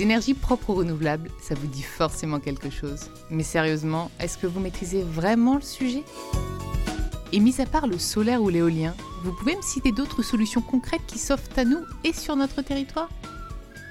Les 0.00 0.04
énergies 0.04 0.32
propres 0.32 0.70
ou 0.70 0.76
renouvelables, 0.76 1.30
ça 1.42 1.54
vous 1.54 1.66
dit 1.66 1.82
forcément 1.82 2.40
quelque 2.40 2.70
chose. 2.70 3.10
Mais 3.28 3.42
sérieusement, 3.42 4.10
est-ce 4.18 4.38
que 4.38 4.46
vous 4.46 4.58
maîtrisez 4.58 5.02
vraiment 5.02 5.56
le 5.56 5.60
sujet? 5.60 6.04
Et 7.32 7.38
mis 7.38 7.60
à 7.60 7.66
part 7.66 7.86
le 7.86 7.98
solaire 7.98 8.42
ou 8.42 8.48
l'éolien, 8.48 8.94
vous 9.24 9.34
pouvez 9.34 9.54
me 9.54 9.60
citer 9.60 9.92
d'autres 9.92 10.22
solutions 10.22 10.62
concrètes 10.62 11.04
qui 11.06 11.18
s'offrent 11.18 11.58
à 11.58 11.66
nous 11.66 11.80
et 12.02 12.14
sur 12.14 12.34
notre 12.34 12.62
territoire? 12.62 13.10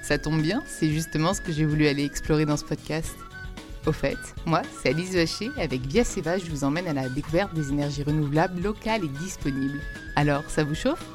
Ça 0.01 0.17
tombe 0.17 0.41
bien, 0.41 0.63
c'est 0.79 0.89
justement 0.89 1.35
ce 1.35 1.41
que 1.41 1.51
j'ai 1.51 1.65
voulu 1.65 1.85
aller 1.85 2.05
explorer 2.05 2.47
dans 2.47 2.57
ce 2.57 2.65
podcast. 2.65 3.15
Au 3.85 3.91
fait, 3.91 4.17
moi, 4.47 4.63
c'est 4.81 4.89
Alice 4.89 5.13
Vacher, 5.13 5.51
avec 5.57 5.81
Via 5.85 6.03
Seva, 6.03 6.39
je 6.39 6.49
vous 6.49 6.63
emmène 6.63 6.87
à 6.87 6.93
la 6.93 7.07
découverte 7.07 7.53
des 7.53 7.69
énergies 7.69 8.01
renouvelables 8.01 8.63
locales 8.63 9.05
et 9.05 9.23
disponibles. 9.23 9.79
Alors, 10.15 10.41
ça 10.47 10.63
vous 10.63 10.73
chauffe? 10.73 11.05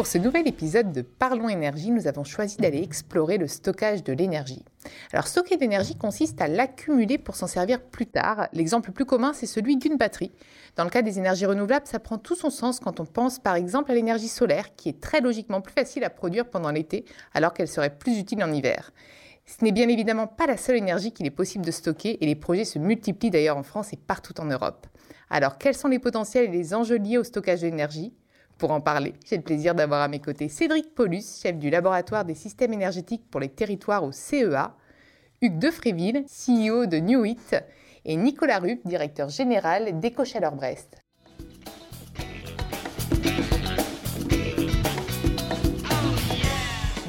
Pour 0.00 0.06
ce 0.06 0.16
nouvel 0.16 0.48
épisode 0.48 0.92
de 0.92 1.02
Parlons 1.02 1.50
énergie, 1.50 1.90
nous 1.90 2.06
avons 2.06 2.24
choisi 2.24 2.56
d'aller 2.56 2.82
explorer 2.82 3.36
le 3.36 3.46
stockage 3.46 4.02
de 4.02 4.14
l'énergie. 4.14 4.64
Alors 5.12 5.26
stocker 5.26 5.56
de 5.56 5.60
l'énergie 5.60 5.94
consiste 5.94 6.40
à 6.40 6.48
l'accumuler 6.48 7.18
pour 7.18 7.36
s'en 7.36 7.46
servir 7.46 7.82
plus 7.82 8.06
tard. 8.06 8.48
L'exemple 8.54 8.88
le 8.88 8.94
plus 8.94 9.04
commun, 9.04 9.34
c'est 9.34 9.44
celui 9.44 9.76
d'une 9.76 9.98
batterie. 9.98 10.32
Dans 10.76 10.84
le 10.84 10.88
cas 10.88 11.02
des 11.02 11.18
énergies 11.18 11.44
renouvelables, 11.44 11.86
ça 11.86 11.98
prend 11.98 12.16
tout 12.16 12.34
son 12.34 12.48
sens 12.48 12.80
quand 12.80 12.98
on 12.98 13.04
pense 13.04 13.40
par 13.40 13.56
exemple 13.56 13.90
à 13.90 13.94
l'énergie 13.94 14.28
solaire, 14.28 14.74
qui 14.74 14.88
est 14.88 15.02
très 15.02 15.20
logiquement 15.20 15.60
plus 15.60 15.74
facile 15.74 16.02
à 16.04 16.08
produire 16.08 16.48
pendant 16.48 16.70
l'été, 16.70 17.04
alors 17.34 17.52
qu'elle 17.52 17.68
serait 17.68 17.94
plus 17.94 18.18
utile 18.18 18.42
en 18.42 18.54
hiver. 18.54 18.92
Ce 19.44 19.62
n'est 19.62 19.70
bien 19.70 19.90
évidemment 19.90 20.28
pas 20.28 20.46
la 20.46 20.56
seule 20.56 20.76
énergie 20.76 21.12
qu'il 21.12 21.26
est 21.26 21.30
possible 21.30 21.66
de 21.66 21.70
stocker 21.70 22.24
et 22.24 22.26
les 22.26 22.36
projets 22.36 22.64
se 22.64 22.78
multiplient 22.78 23.28
d'ailleurs 23.28 23.58
en 23.58 23.64
France 23.64 23.92
et 23.92 23.98
partout 23.98 24.40
en 24.40 24.46
Europe. 24.46 24.86
Alors 25.28 25.58
quels 25.58 25.76
sont 25.76 25.88
les 25.88 25.98
potentiels 25.98 26.46
et 26.46 26.56
les 26.56 26.72
enjeux 26.72 26.96
liés 26.96 27.18
au 27.18 27.24
stockage 27.24 27.60
de 27.60 27.66
l'énergie? 27.66 28.14
Pour 28.60 28.72
en 28.72 28.82
parler, 28.82 29.14
j'ai 29.24 29.38
le 29.38 29.42
plaisir 29.42 29.74
d'avoir 29.74 30.02
à 30.02 30.08
mes 30.08 30.18
côtés 30.18 30.50
Cédric 30.50 30.94
Paulus, 30.94 31.40
chef 31.42 31.56
du 31.56 31.70
laboratoire 31.70 32.26
des 32.26 32.34
systèmes 32.34 32.74
énergétiques 32.74 33.24
pour 33.30 33.40
les 33.40 33.48
territoires 33.48 34.04
au 34.04 34.12
CEA, 34.12 34.76
Hugues 35.40 35.58
Defréville, 35.58 36.26
CEO 36.26 36.84
de 36.84 36.98
Newit, 36.98 37.56
et 38.04 38.16
Nicolas 38.16 38.58
Rupp, 38.58 38.86
directeur 38.86 39.30
général 39.30 39.98
d'EcoChaleur 39.98 40.52
Brest. 40.52 41.02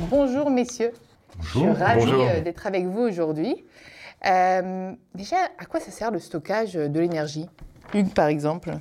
Bonjour 0.09 0.49
messieurs. 0.49 0.94
Bonjour. 1.53 1.73
Je 1.73 1.73
suis 1.73 1.83
ravie 1.83 2.11
euh, 2.11 2.41
d'être 2.41 2.66
avec 2.66 2.85
vous 2.85 3.02
aujourd'hui. 3.02 3.66
Euh, 4.25 4.94
déjà, 5.16 5.35
à 5.57 5.66
quoi 5.66 5.81
ça 5.81 5.91
sert 5.91 6.11
le 6.11 6.19
stockage 6.19 6.75
de 6.75 6.99
l'énergie? 6.99 7.47
Hugues, 7.94 8.13
par 8.13 8.27
exemple 8.27 8.72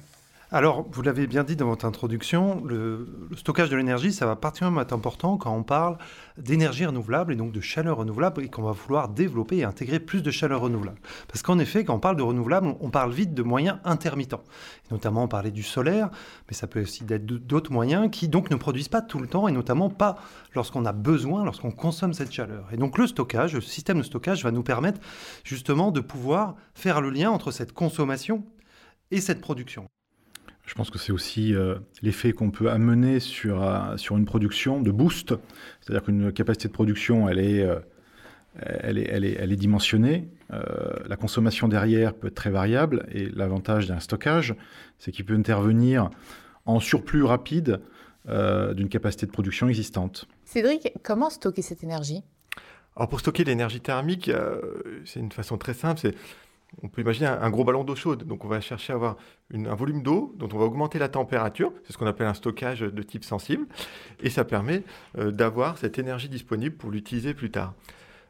Alors, 0.52 0.84
vous 0.90 1.02
l'avez 1.02 1.28
bien 1.28 1.44
dit 1.44 1.54
dans 1.54 1.68
votre 1.68 1.84
introduction, 1.84 2.64
le, 2.64 3.28
stockage 3.36 3.70
de 3.70 3.76
l'énergie, 3.76 4.12
ça 4.12 4.26
va 4.26 4.34
particulièrement 4.34 4.80
être 4.80 4.92
important 4.92 5.36
quand 5.36 5.54
on 5.54 5.62
parle 5.62 5.96
d'énergie 6.38 6.84
renouvelable 6.84 7.32
et 7.32 7.36
donc 7.36 7.52
de 7.52 7.60
chaleur 7.60 7.98
renouvelable 7.98 8.42
et 8.42 8.48
qu'on 8.48 8.64
va 8.64 8.72
vouloir 8.72 9.10
développer 9.10 9.58
et 9.58 9.64
intégrer 9.64 10.00
plus 10.00 10.24
de 10.24 10.30
chaleur 10.32 10.62
renouvelable. 10.62 10.98
Parce 11.28 11.42
qu'en 11.42 11.60
effet, 11.60 11.84
quand 11.84 11.94
on 11.94 12.00
parle 12.00 12.16
de 12.16 12.22
renouvelable, 12.22 12.74
on- 12.80 12.90
parle 12.90 13.12
vite 13.12 13.32
de 13.32 13.44
moyens 13.44 13.78
intermittents. 13.84 14.42
Et 14.86 14.92
notamment, 14.92 15.22
on 15.22 15.28
parlait 15.28 15.52
du 15.52 15.62
solaire, 15.62 16.10
mais 16.48 16.54
ça 16.54 16.66
peut 16.66 16.82
aussi 16.82 17.04
être 17.08 17.24
d'autres 17.24 17.70
moyens 17.70 18.08
qui 18.10 18.26
donc 18.26 18.50
ne 18.50 18.56
produisent 18.56 18.88
pas 18.88 19.02
tout 19.02 19.20
le 19.20 19.28
temps 19.28 19.46
et 19.46 19.52
notamment 19.52 19.88
pas 19.88 20.16
lorsqu'on 20.56 20.84
a 20.84 20.92
besoin, 20.92 21.44
lorsqu'on 21.44 21.70
consomme 21.70 22.12
cette 22.12 22.32
chaleur. 22.32 22.66
Et 22.72 22.76
donc 22.76 22.98
le 22.98 23.06
stockage, 23.06 23.54
le 23.54 23.60
système 23.60 23.98
de 23.98 24.02
stockage 24.02 24.42
va 24.42 24.50
nous 24.50 24.64
permettre 24.64 25.00
justement 25.44 25.92
de 25.92 26.00
pouvoir 26.00 26.56
faire 26.74 27.00
le 27.00 27.10
lien 27.10 27.30
entre 27.30 27.52
cette 27.52 27.72
consommation 27.72 28.44
et 29.12 29.20
cette 29.20 29.40
production. 29.40 29.88
Je 30.70 30.76
pense 30.76 30.88
que 30.88 31.00
c'est 31.00 31.10
aussi 31.10 31.52
euh, 31.52 31.74
l'effet 32.00 32.30
qu'on 32.30 32.52
peut 32.52 32.70
amener 32.70 33.18
sur, 33.18 33.60
euh, 33.60 33.96
sur 33.96 34.16
une 34.16 34.24
production 34.24 34.80
de 34.80 34.92
boost. 34.92 35.34
C'est-à-dire 35.80 36.04
qu'une 36.04 36.32
capacité 36.32 36.68
de 36.68 36.72
production, 36.72 37.28
elle 37.28 37.40
est, 37.40 37.60
euh, 37.64 37.80
elle 38.54 38.96
est, 38.96 39.08
elle 39.10 39.24
est, 39.24 39.32
elle 39.32 39.50
est 39.50 39.56
dimensionnée. 39.56 40.28
Euh, 40.52 40.62
la 41.08 41.16
consommation 41.16 41.66
derrière 41.66 42.14
peut 42.14 42.28
être 42.28 42.36
très 42.36 42.50
variable. 42.50 43.04
Et 43.10 43.30
l'avantage 43.30 43.88
d'un 43.88 43.98
stockage, 43.98 44.54
c'est 45.00 45.10
qu'il 45.10 45.24
peut 45.24 45.34
intervenir 45.34 46.08
en 46.66 46.78
surplus 46.78 47.24
rapide 47.24 47.80
euh, 48.28 48.72
d'une 48.72 48.88
capacité 48.88 49.26
de 49.26 49.32
production 49.32 49.68
existante. 49.68 50.28
Cédric, 50.44 50.92
comment 51.02 51.30
stocker 51.30 51.62
cette 51.62 51.82
énergie? 51.82 52.22
Alors 52.94 53.08
pour 53.08 53.18
stocker 53.18 53.42
l'énergie 53.42 53.80
thermique, 53.80 54.28
euh, 54.28 54.60
c'est 55.04 55.18
une 55.18 55.32
façon 55.32 55.58
très 55.58 55.74
simple. 55.74 55.98
C'est, 56.00 56.14
on 56.82 56.88
peut 56.88 57.02
imaginer 57.02 57.26
un, 57.26 57.50
gros 57.50 57.64
ballon 57.64 57.84
d'eau 57.84 57.94
chaude. 57.94 58.24
Donc 58.24 58.44
on 58.44 58.48
va 58.48 58.60
chercher 58.60 58.92
à 58.92 58.96
avoir 58.96 59.16
un 59.52 59.74
volume 59.74 60.02
d'eau 60.02 60.34
dont 60.36 60.48
on 60.52 60.58
va 60.58 60.64
augmenter 60.64 60.98
la 60.98 61.08
température. 61.08 61.72
C'est 61.84 61.92
ce 61.92 61.98
qu'on 61.98 62.06
appelle 62.06 62.26
un 62.26 62.34
stockage 62.34 62.80
de 62.80 63.02
type 63.02 63.24
sensible. 63.24 63.66
Et 64.20 64.30
ça 64.30 64.44
permet 64.44 64.84
euh, 65.18 65.30
d'avoir 65.30 65.78
cette 65.78 65.98
énergie 65.98 66.28
disponible 66.28 66.76
pour 66.76 66.90
l'utiliser 66.90 67.34
plus 67.34 67.50
tard. 67.50 67.74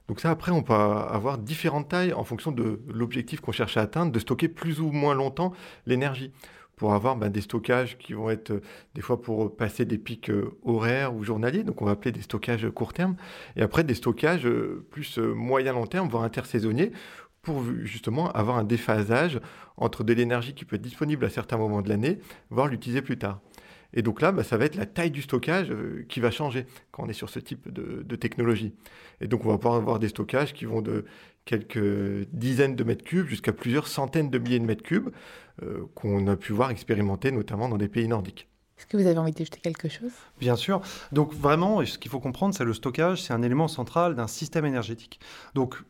Donc 0.09 0.21
ça, 0.21 0.31
après, 0.31 0.51
on 0.51 0.63
peut 0.63 0.73
avoir 0.73 1.39
différentes 1.39 1.89
tailles 1.89 2.13
en 2.13 2.25
fonction 2.25 2.51
de 2.51 2.81
l'objectif 2.93 3.41
qu'on 3.41 3.53
cherche 3.53 3.77
à 3.77 3.83
atteindre, 3.83 4.11
de 4.11 4.19
stocker 4.19 4.49
plus 4.49 4.81
ou 4.81 4.91
moins 4.91 5.15
longtemps 5.15 5.53
l'énergie 5.87 6.33
pour 6.75 6.95
avoir 6.95 7.15
ben, 7.15 7.29
des 7.29 7.43
stockages 7.43 7.99
qui 7.99 8.15
vont 8.15 8.31
être 8.31 8.53
euh, 8.53 8.63
des 8.95 9.03
fois 9.03 9.21
pour 9.21 9.55
passer 9.55 9.85
des 9.85 9.99
pics 9.99 10.31
euh, 10.31 10.57
horaires 10.65 11.15
ou 11.15 11.23
journaliers, 11.25 11.63
donc 11.63 11.83
on 11.83 11.85
va 11.85 11.91
appeler 11.91 12.11
des 12.11 12.23
stockages 12.23 12.67
court 12.71 12.95
terme, 12.95 13.17
et 13.55 13.61
après 13.61 13.85
des 13.85 13.95
stockages 13.95 14.49
plus 14.91 15.19
moyen 15.19 15.75
long 15.75 15.87
terme, 15.87 16.09
voire 16.09 16.23
intersaisonniers, 16.23 16.91
pour 17.43 17.65
justement 17.85 18.31
avoir 18.33 18.59
un 18.59 18.65
déphasage 18.65 19.41
entre 19.77 20.05
de 20.05 20.13
l'énergie 20.13 20.55
qui 20.55 20.65
peut 20.65 20.77
être 20.77 20.83
disponible 20.83 21.25
à 21.25 21.31
certains 21.31 21.57
moments 21.57 21.83
de 21.83 21.89
l'année, 21.89 22.19
voire 22.51 22.67
l'utiliser 22.67 23.03
plus 23.03 23.19
tard. 23.19 23.41
Et 23.93 24.03
donc 24.03 24.21
là, 24.21 24.31
bah, 24.31 24.45
ça 24.45 24.57
va 24.57 24.67
être 24.67 24.77
la 24.77 24.87
taille 24.87 25.11
du 25.11 25.23
stockage 25.23 25.71
euh, 25.71 26.05
qui 26.09 26.21
va 26.21 26.31
changer 26.31 26.67
quand 26.93 27.05
on 27.05 27.09
est 27.09 27.13
sur 27.13 27.29
ce 27.29 27.41
type 27.41 27.73
de, 27.73 28.03
de 28.05 28.17
technologie. 28.17 28.73
Et 29.21 29.27
donc 29.27 29.45
on 29.45 29.49
va 29.49 29.59
pouvoir 29.59 29.75
avoir 29.75 29.99
des 29.99 30.09
stockages 30.09 30.53
qui 30.53 30.65
vont 30.65 30.81
de 30.81 31.05
quelques 31.45 32.29
dizaines 32.33 32.77
de 32.77 32.85
mètres 32.85 33.05
cubes 33.05 33.27
jusqu'à 33.27 33.53
plusieurs 33.53 33.89
centaines 33.89 34.31
de 34.31 34.39
milliers 34.39 34.61
de 34.61 34.65
mètres 34.65 34.85
cubes 34.85 35.11
euh, 35.63 35.87
qu'on 35.95 36.27
a 36.29 36.37
pu 36.37 36.53
voir 36.53 36.71
expérimenter 36.71 37.33
notamment 37.33 37.69
dans 37.69 37.79
des 37.79 37.89
pays 37.89 38.07
nordiques. 38.07 38.47
Est-ce 38.79 38.87
que 38.87 38.97
vous 38.97 39.07
avez 39.07 39.19
envie 39.19 39.33
de 39.33 39.39
jeter 39.39 39.61
quelque 39.61 39.89
chose? 39.89 40.13
Bien 40.39 40.57
sûr. 40.57 40.81
Donc 41.13 41.35
vraiment, 41.35 41.85
ce 41.85 41.99
qu'il 41.99 42.11
faut 42.11 42.21
comprendre, 42.21 42.55
c'est 42.55 42.65
le 42.65 42.73
stockage, 42.73 43.23
c'est 43.23 43.35
un 43.35 43.43
élément 43.43 43.69
central 43.69 44.15
d'un 44.15 44.27
système 44.27 44.65
énergétique. 44.65 45.21
Donc 45.55 45.83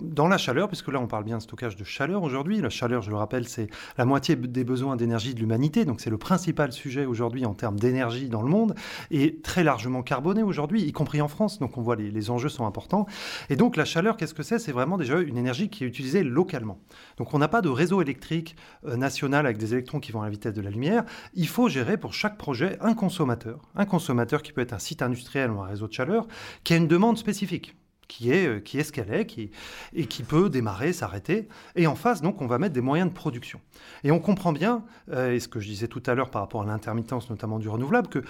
dans 0.00 0.28
la 0.28 0.36
chaleur, 0.36 0.68
puisque 0.68 0.88
là 0.88 1.00
on 1.00 1.06
parle 1.06 1.24
bien 1.24 1.38
de 1.38 1.42
stockage 1.42 1.76
de 1.76 1.84
chaleur 1.84 2.22
aujourd'hui, 2.22 2.60
la 2.60 2.68
chaleur, 2.68 3.00
je 3.00 3.10
le 3.10 3.16
rappelle, 3.16 3.48
c'est 3.48 3.68
la 3.96 4.04
moitié 4.04 4.36
des 4.36 4.62
besoins 4.62 4.96
d'énergie 4.96 5.34
de 5.34 5.40
l'humanité, 5.40 5.86
donc 5.86 6.00
c'est 6.00 6.10
le 6.10 6.18
principal 6.18 6.70
sujet 6.72 7.06
aujourd'hui 7.06 7.46
en 7.46 7.54
termes 7.54 7.78
d'énergie 7.78 8.28
dans 8.28 8.42
le 8.42 8.48
monde, 8.48 8.74
et 9.10 9.40
très 9.40 9.64
largement 9.64 10.02
carboné 10.02 10.42
aujourd'hui, 10.42 10.82
y 10.82 10.92
compris 10.92 11.22
en 11.22 11.28
France, 11.28 11.58
donc 11.58 11.78
on 11.78 11.82
voit 11.82 11.96
les, 11.96 12.10
les 12.10 12.30
enjeux 12.30 12.50
sont 12.50 12.66
importants. 12.66 13.06
Et 13.48 13.56
donc 13.56 13.76
la 13.76 13.86
chaleur, 13.86 14.18
qu'est-ce 14.18 14.34
que 14.34 14.42
c'est? 14.42 14.58
C'est 14.58 14.72
vraiment 14.72 14.98
déjà 14.98 15.18
une 15.20 15.38
énergie 15.38 15.70
qui 15.70 15.84
est 15.84 15.86
utilisée 15.86 16.22
localement. 16.22 16.78
Donc 17.16 17.32
on 17.32 17.38
n'a 17.38 17.48
pas 17.48 17.62
de 17.62 17.70
réseau 17.70 18.02
électrique 18.02 18.56
euh, 18.86 18.96
national 18.96 19.46
avec 19.46 19.56
des 19.56 19.72
électrons 19.72 19.98
qui 19.98 20.12
vont 20.12 20.20
à 20.20 20.24
la 20.24 20.30
vitesse 20.30 20.52
de 20.52 20.62
la 20.62 20.70
lumière, 20.70 21.04
il 21.32 21.48
faut 21.48 21.68
gérer 21.68 21.96
pour 21.96 22.12
chaque 22.12 22.36
projet 22.36 22.76
un 22.80 22.92
consommateur, 22.92 23.60
un 23.74 23.86
consommateur 23.86 24.42
qui 24.42 24.52
peut 24.52 24.60
être 24.60 24.74
un 24.74 24.78
site 24.78 25.00
industriel 25.00 25.50
ou 25.50 25.60
un 25.62 25.66
réseau 25.66 25.88
de 25.88 25.92
chaleur, 25.92 26.26
qui 26.64 26.74
a 26.74 26.76
une 26.76 26.88
demande 26.88 27.16
spécifique 27.16 27.74
qui 28.08 28.30
est, 28.30 28.46
euh, 28.46 28.60
qui 28.60 28.78
est 28.78 28.84
ce 28.84 28.92
qu'elle 28.92 29.12
est, 29.12 29.26
qui, 29.26 29.50
et 29.94 30.06
qui 30.06 30.22
peut 30.22 30.50
démarrer, 30.50 30.92
s'arrêter. 30.92 31.48
Et 31.76 31.86
en 31.86 31.94
face, 31.94 32.22
donc, 32.22 32.40
on 32.42 32.46
va 32.46 32.58
mettre 32.58 32.74
des 32.74 32.80
moyens 32.80 33.08
de 33.08 33.14
production. 33.14 33.60
Et 34.02 34.10
on 34.10 34.20
comprend 34.20 34.52
bien, 34.52 34.84
euh, 35.10 35.32
et 35.32 35.40
ce 35.40 35.48
que 35.48 35.60
je 35.60 35.68
disais 35.68 35.88
tout 35.88 36.02
à 36.06 36.14
l'heure 36.14 36.30
par 36.30 36.42
rapport 36.42 36.62
à 36.62 36.66
l'intermittence, 36.66 37.30
notamment 37.30 37.58
du 37.58 37.68
renouvelable, 37.68 38.08
que 38.08 38.24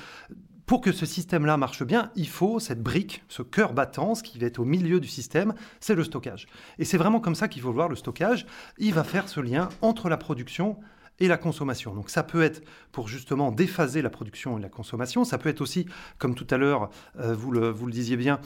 pour 0.66 0.80
que 0.80 0.92
ce 0.92 1.04
système-là 1.04 1.56
marche 1.56 1.82
bien, 1.82 2.10
il 2.16 2.28
faut 2.28 2.58
cette 2.58 2.82
brique, 2.82 3.22
ce 3.28 3.42
cœur 3.42 3.74
battant, 3.74 4.14
ce 4.14 4.22
qui 4.22 4.38
va 4.38 4.46
être 4.46 4.58
au 4.58 4.64
milieu 4.64 4.98
du 4.98 5.08
système, 5.08 5.54
c'est 5.78 5.94
le 5.94 6.04
stockage. 6.04 6.46
Et 6.78 6.86
c'est 6.86 6.96
vraiment 6.96 7.20
comme 7.20 7.34
ça 7.34 7.48
qu'il 7.48 7.60
faut 7.60 7.72
voir 7.72 7.88
le 7.88 7.96
stockage. 7.96 8.46
Il 8.78 8.94
va 8.94 9.04
faire 9.04 9.28
ce 9.28 9.40
lien 9.40 9.68
entre 9.82 10.08
la 10.08 10.16
production 10.16 10.78
et 11.20 11.28
la 11.28 11.36
consommation. 11.36 11.94
Donc 11.94 12.10
ça 12.10 12.22
peut 12.22 12.42
être 12.42 12.62
pour 12.92 13.08
justement 13.08 13.52
déphaser 13.52 14.02
la 14.02 14.10
production 14.10 14.58
et 14.58 14.62
la 14.62 14.68
consommation, 14.68 15.24
ça 15.24 15.38
peut 15.38 15.48
être 15.48 15.60
aussi, 15.60 15.86
comme 16.18 16.34
tout 16.34 16.46
à 16.50 16.56
l'heure, 16.56 16.90
euh, 17.20 17.34
vous 17.34 17.52
le 17.52 17.92
disiez 17.92 18.16
bien, 18.16 18.40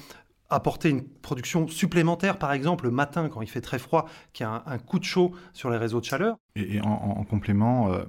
apporter 0.51 0.89
une 0.91 1.05
production 1.05 1.69
supplémentaire, 1.69 2.39
par 2.39 2.53
exemple 2.53 2.85
le 2.85 2.91
matin 2.91 3.29
quand 3.29 3.43
il 3.43 3.49
fait 3.49 3.61
très 3.61 3.79
froid, 3.79 4.09
qui 4.33 4.45
a 4.45 4.63
un, 4.67 4.79
coup 4.79 4.99
de 4.99 5.05
chaud 5.05 5.33
sur 5.53 5.71
les 5.71 5.77
réseaux 5.77 6.01
de 6.01 6.05
chaleur. 6.05 6.37
Et, 6.57 6.81
en, 6.81 6.89
en, 6.89 7.25
complément, 7.25 7.93
euh, 7.93 8.05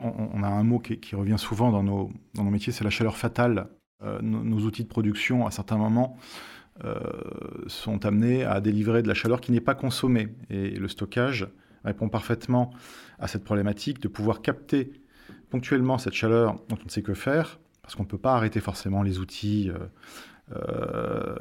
on, 0.00 0.42
a 0.42 0.48
un 0.48 0.64
mot 0.64 0.78
qui, 0.78 1.14
revient 1.14 1.38
souvent 1.38 1.70
dans 1.70 1.82
nos, 1.82 2.10
métiers, 2.50 2.72
c'est 2.72 2.84
la 2.84 2.90
chaleur 2.90 3.16
fatale. 3.16 3.68
Euh, 4.02 4.18
nos, 4.22 4.58
outils 4.64 4.82
de 4.82 4.88
production, 4.88 5.46
à 5.46 5.50
certains 5.50 5.76
moments, 5.76 6.16
euh, 6.84 6.98
sont 7.66 8.04
amenés 8.04 8.44
à 8.44 8.60
délivrer 8.60 9.02
de 9.02 9.08
la 9.08 9.14
chaleur 9.14 9.40
qui 9.40 9.52
n'est 9.52 9.60
pas 9.60 9.74
consommée. 9.74 10.28
Et 10.50 10.70
le 10.70 10.88
stockage 10.88 11.46
répond 11.84 12.08
parfaitement 12.08 12.70
à 13.18 13.28
cette 13.28 13.44
problématique 13.44 14.00
de 14.00 14.08
pouvoir 14.08 14.42
capter 14.42 14.92
ponctuellement 15.50 15.98
cette 15.98 16.14
chaleur 16.14 16.54
dont 16.68 16.78
on 16.80 16.84
ne 16.84 16.90
sait 16.90 17.02
que 17.02 17.14
faire, 17.14 17.60
parce 17.82 17.94
qu'on 17.94 18.02
ne 18.02 18.08
peut 18.08 18.18
pas 18.18 18.34
arrêter 18.34 18.60
forcément 18.60 19.02
les 19.02 19.18
outils 19.18 19.70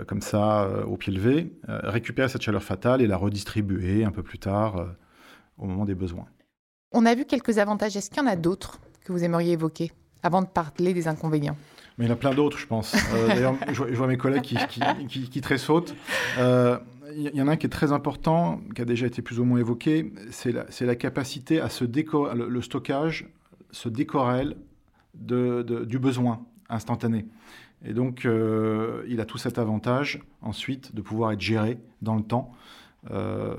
comme 0.07 0.21
ça 0.21 0.63
euh, 0.63 0.83
au 0.85 0.97
pied 0.97 1.11
levé, 1.11 1.53
euh, 1.69 1.79
récupérer 1.83 2.29
cette 2.29 2.41
chaleur 2.41 2.63
fatale 2.63 3.01
et 3.01 3.07
la 3.07 3.17
redistribuer 3.17 4.03
un 4.05 4.11
peu 4.11 4.23
plus 4.23 4.39
tard 4.39 4.77
euh, 4.77 4.85
au 5.57 5.65
moment 5.65 5.85
des 5.85 5.95
besoins. 5.95 6.25
On 6.91 7.05
a 7.05 7.15
vu 7.15 7.25
quelques 7.25 7.57
avantages. 7.57 7.95
Est-ce 7.97 8.09
qu'il 8.09 8.19
y 8.19 8.25
en 8.25 8.29
a 8.29 8.35
d'autres 8.35 8.79
que 9.03 9.11
vous 9.11 9.23
aimeriez 9.23 9.53
évoquer 9.53 9.91
avant 10.21 10.41
de 10.41 10.47
parler 10.47 10.93
des 10.93 11.07
inconvénients? 11.07 11.57
Mais 11.97 12.05
il 12.05 12.07
y 12.07 12.11
en 12.11 12.13
a 12.13 12.17
plein 12.17 12.33
d'autres, 12.33 12.57
je 12.57 12.67
pense. 12.67 12.95
Euh, 13.13 13.27
d'ailleurs, 13.27 13.55
je, 13.71 13.83
vois 13.95 14.07
mes 14.07 14.17
collègues 14.17 14.43
qui, 14.43 14.57
qui, 15.07 15.29
qui, 15.29 15.41
tressautent. 15.41 15.95
Euh, 16.39 16.77
il 17.15 17.35
y 17.35 17.41
en 17.41 17.47
a 17.47 17.51
un 17.51 17.57
qui 17.57 17.67
est 17.67 17.69
très 17.69 17.91
important, 17.91 18.61
qui 18.75 18.81
a 18.81 18.85
déjà 18.85 19.05
été 19.05 19.21
plus 19.21 19.39
ou 19.39 19.43
moins 19.43 19.59
évoqué, 19.59 20.11
c'est 20.31 20.51
la, 20.51 20.65
la, 20.81 20.95
capacité 20.95 21.59
à 21.59 21.69
se 21.69 21.83
décorer, 21.83 22.35
le, 22.35 22.61
stockage 22.61 23.27
se 23.69 23.89
décorrèle 23.89 24.55
de, 25.13 25.61
du 25.85 25.99
besoin 25.99 26.43
instantané. 26.69 27.25
Et 27.85 27.93
donc, 27.93 28.25
euh, 28.25 29.03
il 29.07 29.19
a 29.19 29.25
tout 29.25 29.37
cet 29.37 29.59
avantage 29.59 30.19
ensuite 30.41 30.95
de 30.95 31.01
pouvoir 31.01 31.31
être 31.31 31.41
géré 31.41 31.77
dans 32.01 32.15
le 32.15 32.23
temps. 32.23 32.51
Euh, 33.11 33.53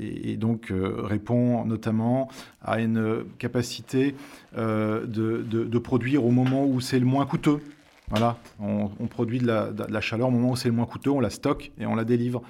et, 0.00 0.38
donc 0.38 0.70
euh, 0.70 1.02
répond 1.02 1.66
notamment 1.66 2.30
à 2.62 2.80
une 2.80 3.24
capacité 3.36 4.14
de, 4.56 5.06
de, 5.06 5.78
produire 5.78 6.24
au 6.24 6.30
moment 6.30 6.64
où 6.64 6.80
c'est 6.80 6.98
le 6.98 7.04
moins 7.04 7.26
coûteux. 7.26 7.60
Voilà, 8.08 8.38
on, 8.58 8.88
produit 9.06 9.38
de 9.38 9.46
la, 9.46 10.00
chaleur 10.00 10.28
au 10.28 10.30
moment 10.30 10.52
où 10.52 10.56
c'est 10.56 10.70
le 10.70 10.74
moins 10.74 10.86
coûteux, 10.86 11.10
on 11.10 11.20
la 11.20 11.28
stocke 11.28 11.72
et 11.78 11.84
on 11.84 11.94
la 11.94 12.04
délivre. 12.04 12.40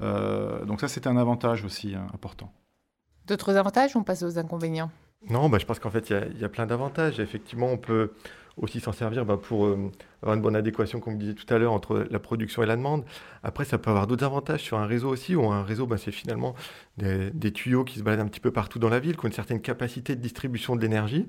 donc 0.00 0.80
ça, 0.80 0.88
c'est 0.88 1.06
un 1.06 1.16
avantage 1.16 1.64
aussi 1.64 1.94
hein, 1.94 2.08
important. 2.12 2.52
D'autres 3.28 3.54
avantages 3.54 3.94
ou 3.94 4.00
on 4.00 4.02
passe 4.02 4.24
aux 4.24 4.38
inconvénients? 4.38 4.90
Non, 5.30 5.48
bah, 5.48 5.58
je 5.58 5.66
pense 5.66 5.78
qu'en 5.78 5.90
fait, 5.90 6.10
il 6.10 6.36
y, 6.36 6.40
y, 6.40 6.44
a 6.44 6.48
plein 6.48 6.66
d'avantages. 6.66 7.20
Effectivement, 7.20 7.68
on 7.68 7.78
peut, 7.78 8.10
aussi 8.56 8.80
s'en 8.80 8.92
servir 8.92 9.24
bah, 9.24 9.36
pour 9.36 9.66
euh, 9.66 9.90
avoir 10.22 10.36
une 10.36 10.42
bonne 10.42 10.56
adéquation, 10.56 11.00
comme 11.00 11.14
vous 11.14 11.18
disiez 11.18 11.34
tout 11.34 11.52
à 11.52 11.58
l'heure, 11.58 11.72
entre 11.72 12.06
la 12.10 12.18
production 12.18 12.62
et 12.62 12.66
la 12.66 12.76
demande. 12.76 13.04
Après, 13.42 13.64
ça 13.64 13.78
peut 13.78 13.90
avoir 13.90 14.06
d'autres 14.06 14.24
avantages 14.24 14.62
sur 14.62 14.78
un 14.78 14.86
réseau 14.86 15.08
aussi, 15.08 15.34
où 15.34 15.50
un 15.50 15.62
réseau, 15.62 15.86
bah, 15.86 15.98
c'est 15.98 16.12
finalement 16.12 16.54
des, 16.98 17.52
tuyaux 17.52 17.84
qui 17.84 17.98
se 17.98 18.04
baladent 18.04 18.26
un 18.26 18.28
petit 18.28 18.40
peu 18.40 18.50
partout 18.50 18.78
dans 18.78 18.88
la 18.88 19.00
ville, 19.00 19.16
qui 19.16 19.24
ont 19.24 19.28
une 19.28 19.34
certaine 19.34 19.60
capacité 19.60 20.14
de 20.16 20.20
distribution 20.20 20.76
de 20.76 20.82
l'énergie. 20.82 21.28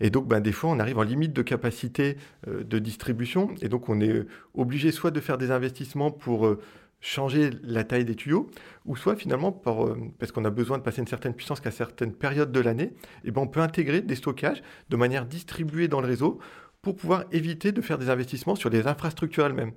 Et 0.00 0.10
donc, 0.10 0.26
bah, 0.26 0.40
des 0.40 0.52
fois, 0.52 0.70
on 0.70 0.78
arrive 0.78 0.98
en 0.98 1.02
limite 1.02 1.32
de 1.32 1.42
capacité 1.42 2.16
euh, 2.48 2.64
de 2.64 2.78
distribution, 2.78 3.50
et 3.62 3.68
donc 3.68 3.88
on 3.88 4.00
est 4.00 4.26
obligé 4.54 4.92
soit 4.92 5.10
de 5.10 5.20
faire 5.20 5.38
des 5.38 5.50
investissements 5.50 6.10
pour... 6.10 6.46
Euh, 6.46 6.60
changer 7.00 7.50
la 7.62 7.84
taille 7.84 8.04
des 8.04 8.16
tuyaux, 8.16 8.50
ou 8.84 8.96
soit 8.96 9.16
finalement 9.16 9.52
parce 9.52 10.32
qu'on 10.32 10.44
a 10.44 10.50
besoin 10.50 10.78
de 10.78 10.82
passer 10.82 11.00
une 11.00 11.06
certaine 11.06 11.34
puissance 11.34 11.60
qu'à 11.60 11.70
certaines 11.70 12.12
périodes 12.12 12.52
de 12.52 12.60
l'année, 12.60 12.84
et 12.84 13.26
eh 13.26 13.30
ben 13.30 13.42
on 13.42 13.46
peut 13.46 13.60
intégrer 13.60 14.00
des 14.00 14.16
stockages 14.16 14.62
de 14.88 14.96
manière 14.96 15.24
distribuée 15.24 15.88
dans 15.88 16.00
le 16.00 16.06
réseau 16.06 16.38
pour 16.82 16.96
pouvoir 16.96 17.24
éviter 17.32 17.72
de 17.72 17.80
faire 17.80 17.98
des 17.98 18.10
investissements 18.10 18.54
sur 18.54 18.70
les 18.70 18.86
infrastructures 18.86 19.46
elles-mêmes. 19.46 19.72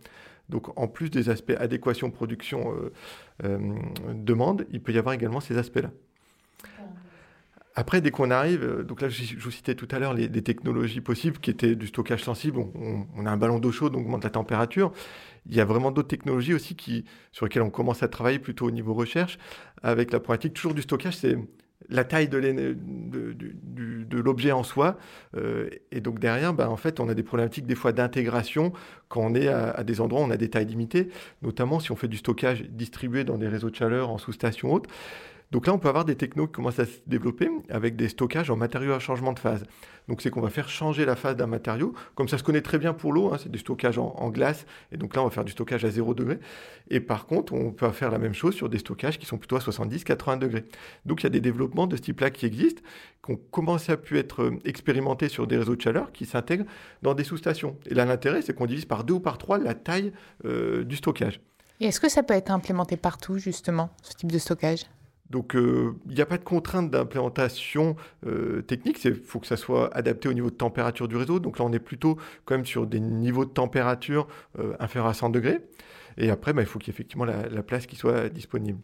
Donc 0.50 0.78
en 0.78 0.88
plus 0.88 1.10
des 1.10 1.30
aspects 1.30 1.54
adéquation, 1.58 2.12
production, 2.12 2.74
euh, 2.74 2.92
euh, 3.44 3.76
demande, 4.14 4.66
il 4.72 4.82
peut 4.82 4.92
y 4.92 4.98
avoir 4.98 5.14
également 5.14 5.40
ces 5.40 5.58
aspects-là. 5.58 5.92
Après, 7.76 8.02
dès 8.02 8.12
qu'on 8.12 8.32
arrive, 8.32 8.64
euh, 8.64 8.84
donc 8.84 9.02
là, 9.02 9.10
je, 9.10 9.38
vous 9.38 9.52
citais 9.52 9.76
tout 9.76 9.88
à 9.92 10.00
l'heure 10.00 10.14
les, 10.14 10.30
technologies 10.30 11.02
possibles 11.02 11.38
qui 11.38 11.50
étaient 11.50 11.76
du 11.76 11.88
stockage 11.88 12.24
sensible. 12.24 12.60
On, 13.16 13.26
a 13.26 13.32
un 13.32 13.38
ballon 13.38 13.60
d'eau 13.60 13.72
chaude, 13.72 13.96
on 13.96 14.00
augmente 14.00 14.24
la 14.24 14.30
température. 14.30 14.92
Il 15.50 15.56
y 15.56 15.62
a 15.62 15.66
vraiment 15.66 15.92
d'autres 15.92 16.10
technologies 16.10 16.54
aussi 16.54 16.76
sur 17.32 17.46
lesquelles 17.46 17.64
on 17.64 17.70
commence 17.70 18.04
à 18.04 18.08
travailler 18.08 18.40
plutôt 18.40 18.68
au 18.68 18.72
niveau 18.72 18.94
recherche, 18.94 19.40
avec 19.84 20.12
la 20.12 20.20
pratique 20.20 20.54
toujours 20.54 20.74
du 20.74 20.82
stockage, 20.82 21.16
c'est 21.16 21.38
la 21.90 22.04
taille 22.04 22.30
de, 22.30 22.40
de, 22.40 24.18
l'objet 24.20 24.52
en 24.52 24.64
soi. 24.64 24.98
Euh, 25.36 25.70
et 25.92 26.00
donc 26.00 26.20
derrière, 26.20 26.54
ben, 26.54 26.68
en 26.68 26.78
fait, 26.78 27.00
on 27.00 27.10
a 27.10 27.14
des 27.14 27.24
problématiques 27.24 27.66
des 27.66 27.76
fois 27.76 27.92
d'intégration 27.92 28.72
quand 29.10 29.22
on 29.22 29.34
est 29.34 29.48
à, 29.48 29.72
à, 29.72 29.84
des 29.84 30.00
endroits 30.00 30.22
où 30.22 30.26
on 30.26 30.32
a 30.32 30.38
des 30.38 30.50
tailles 30.50 30.66
limitées, 30.66 31.10
notamment 31.42 31.80
si 31.80 31.92
on 31.92 31.96
fait 31.96 32.08
du 32.08 32.18
stockage 32.18 32.64
distribué 32.70 33.24
dans 33.24 33.38
des 33.38 33.48
réseaux 33.48 33.70
de 33.70 33.76
chaleur 33.76 34.10
en 34.10 34.18
sous-station 34.18 34.72
haute. 34.72 34.88
Donc 35.52 35.68
là, 35.68 35.74
on 35.74 35.80
peut 35.80 35.90
avoir 35.90 36.06
des 36.06 36.16
technos 36.16 36.48
qui 36.48 36.54
commencent 36.54 36.80
à 36.80 36.86
se 36.86 37.00
développer 37.08 37.50
avec 37.70 37.96
des 37.98 38.08
stockages 38.08 38.50
en 38.50 38.56
matériaux 38.56 38.94
à 38.94 39.00
changement 39.00 39.34
de 39.34 39.40
phase. 39.40 39.66
Donc 40.08 40.22
c'est 40.22 40.30
qu'on 40.30 40.42
va 40.42 40.50
faire 40.50 40.70
changer 40.70 41.06
la 41.06 41.16
phase 41.16 41.36
d'un 41.36 41.48
matériau, 41.48 41.94
comme 42.16 42.28
ça 42.28 42.38
se 42.38 42.44
connaît 42.44 42.62
très 42.62 42.78
bien 42.78 42.94
pour 42.94 43.14
l'eau, 43.14 43.34
hein, 43.34 43.38
c'est 43.42 43.52
du 43.52 43.60
stockage 43.60 43.98
en, 43.98 44.30
glace, 44.30 44.66
et 44.92 44.98
donc 44.98 45.16
là 45.16 45.22
on 45.22 45.26
va 45.26 45.32
faire 45.32 45.46
du 45.46 45.52
stockage 45.52 45.86
à 45.86 45.90
0 45.90 46.14
degré. 46.14 46.40
Et 46.90 47.00
par 47.00 47.28
contre, 47.28 47.54
on 47.54 47.72
peut 47.72 47.90
faire 47.92 48.12
la 48.12 48.18
même 48.18 48.34
chose 48.34 48.56
sur 48.56 48.70
des 48.70 48.80
stockages 48.80 49.20
qui 49.20 49.26
sont 49.26 49.38
plutôt 49.38 49.58
à 49.58 49.60
70-80 49.60 50.40
degrés. 50.40 50.66
Donc 51.06 51.22
il 51.22 51.24
y 51.24 51.28
a 51.28 51.30
des 51.30 51.42
développements 51.42 51.88
de 51.88 51.96
ce 51.96 52.02
type-là 52.02 52.30
qui 52.32 52.46
existent, 52.46 52.82
qui 53.24 53.32
ont 53.32 53.40
commencé 53.52 53.92
à 53.92 53.98
pu 53.98 54.18
être 54.18 54.44
euh, 54.44 54.60
expérimentés 54.66 55.30
sur 55.30 55.48
des 55.48 55.58
réseaux 55.58 55.76
de 55.76 55.82
chaleur 55.82 56.12
qui 56.12 56.26
s'intègrent 56.26 56.66
dans 57.02 57.14
des 57.14 57.24
sous-stations. 57.24 57.78
Et 57.86 57.94
là 57.94 58.06
l'intérêt, 58.06 58.42
c'est 58.42 58.54
qu'on 58.54 58.66
divise 58.66 58.86
par 58.86 59.04
deux 59.04 59.16
ou 59.16 59.20
par 59.20 59.38
trois 59.38 59.60
la 59.60 59.76
taille 59.76 60.14
euh, 60.46 60.84
du 60.84 60.96
stockage. 60.96 61.42
Et 61.80 61.86
est-ce 61.86 62.00
que 62.00 62.10
ça 62.10 62.22
peut 62.24 62.36
être 62.36 62.52
implémenté 62.52 62.96
partout, 62.96 63.38
justement, 63.38 63.90
ce 64.04 64.14
type 64.14 64.32
de 64.32 64.38
stockage? 64.38 64.86
Donc, 65.32 65.56
euh, 65.56 65.96
il 66.08 66.16
n'y 66.16 66.22
a 66.22 66.26
pas 66.26 66.38
de 66.38 66.44
contrainte 66.44 66.92
d'implémentation 66.92 67.96
euh, 68.28 68.62
technique. 68.62 69.04
Il 69.06 69.16
faut 69.16 69.40
que 69.40 69.48
ça 69.48 69.56
soit 69.56 69.96
adapté 69.96 70.28
au 70.28 70.34
niveau 70.34 70.50
de 70.50 70.56
température 70.56 71.08
du 71.08 71.16
réseau. 71.16 71.40
Donc 71.40 71.58
là, 71.58 71.66
on 71.66 71.72
est 71.72 71.80
plutôt 71.80 72.18
quand 72.46 72.56
même 72.56 72.66
sur 72.66 72.86
des 72.86 73.00
niveaux 73.00 73.46
de 73.46 73.50
température 73.50 74.28
euh, 74.60 74.74
inférieurs 74.80 75.10
à 75.10 75.14
100 75.14 75.30
degrés. 75.30 75.60
Et 76.18 76.30
après, 76.30 76.52
bah, 76.52 76.62
il 76.62 76.68
faut 76.68 76.80
qu'il 76.80 76.90
y 76.90 76.92
ait 76.92 76.96
effectivement 76.96 77.24
la, 77.24 77.64
place 77.64 77.86
qui 77.86 77.96
soit 77.96 78.28
disponible. 78.28 78.80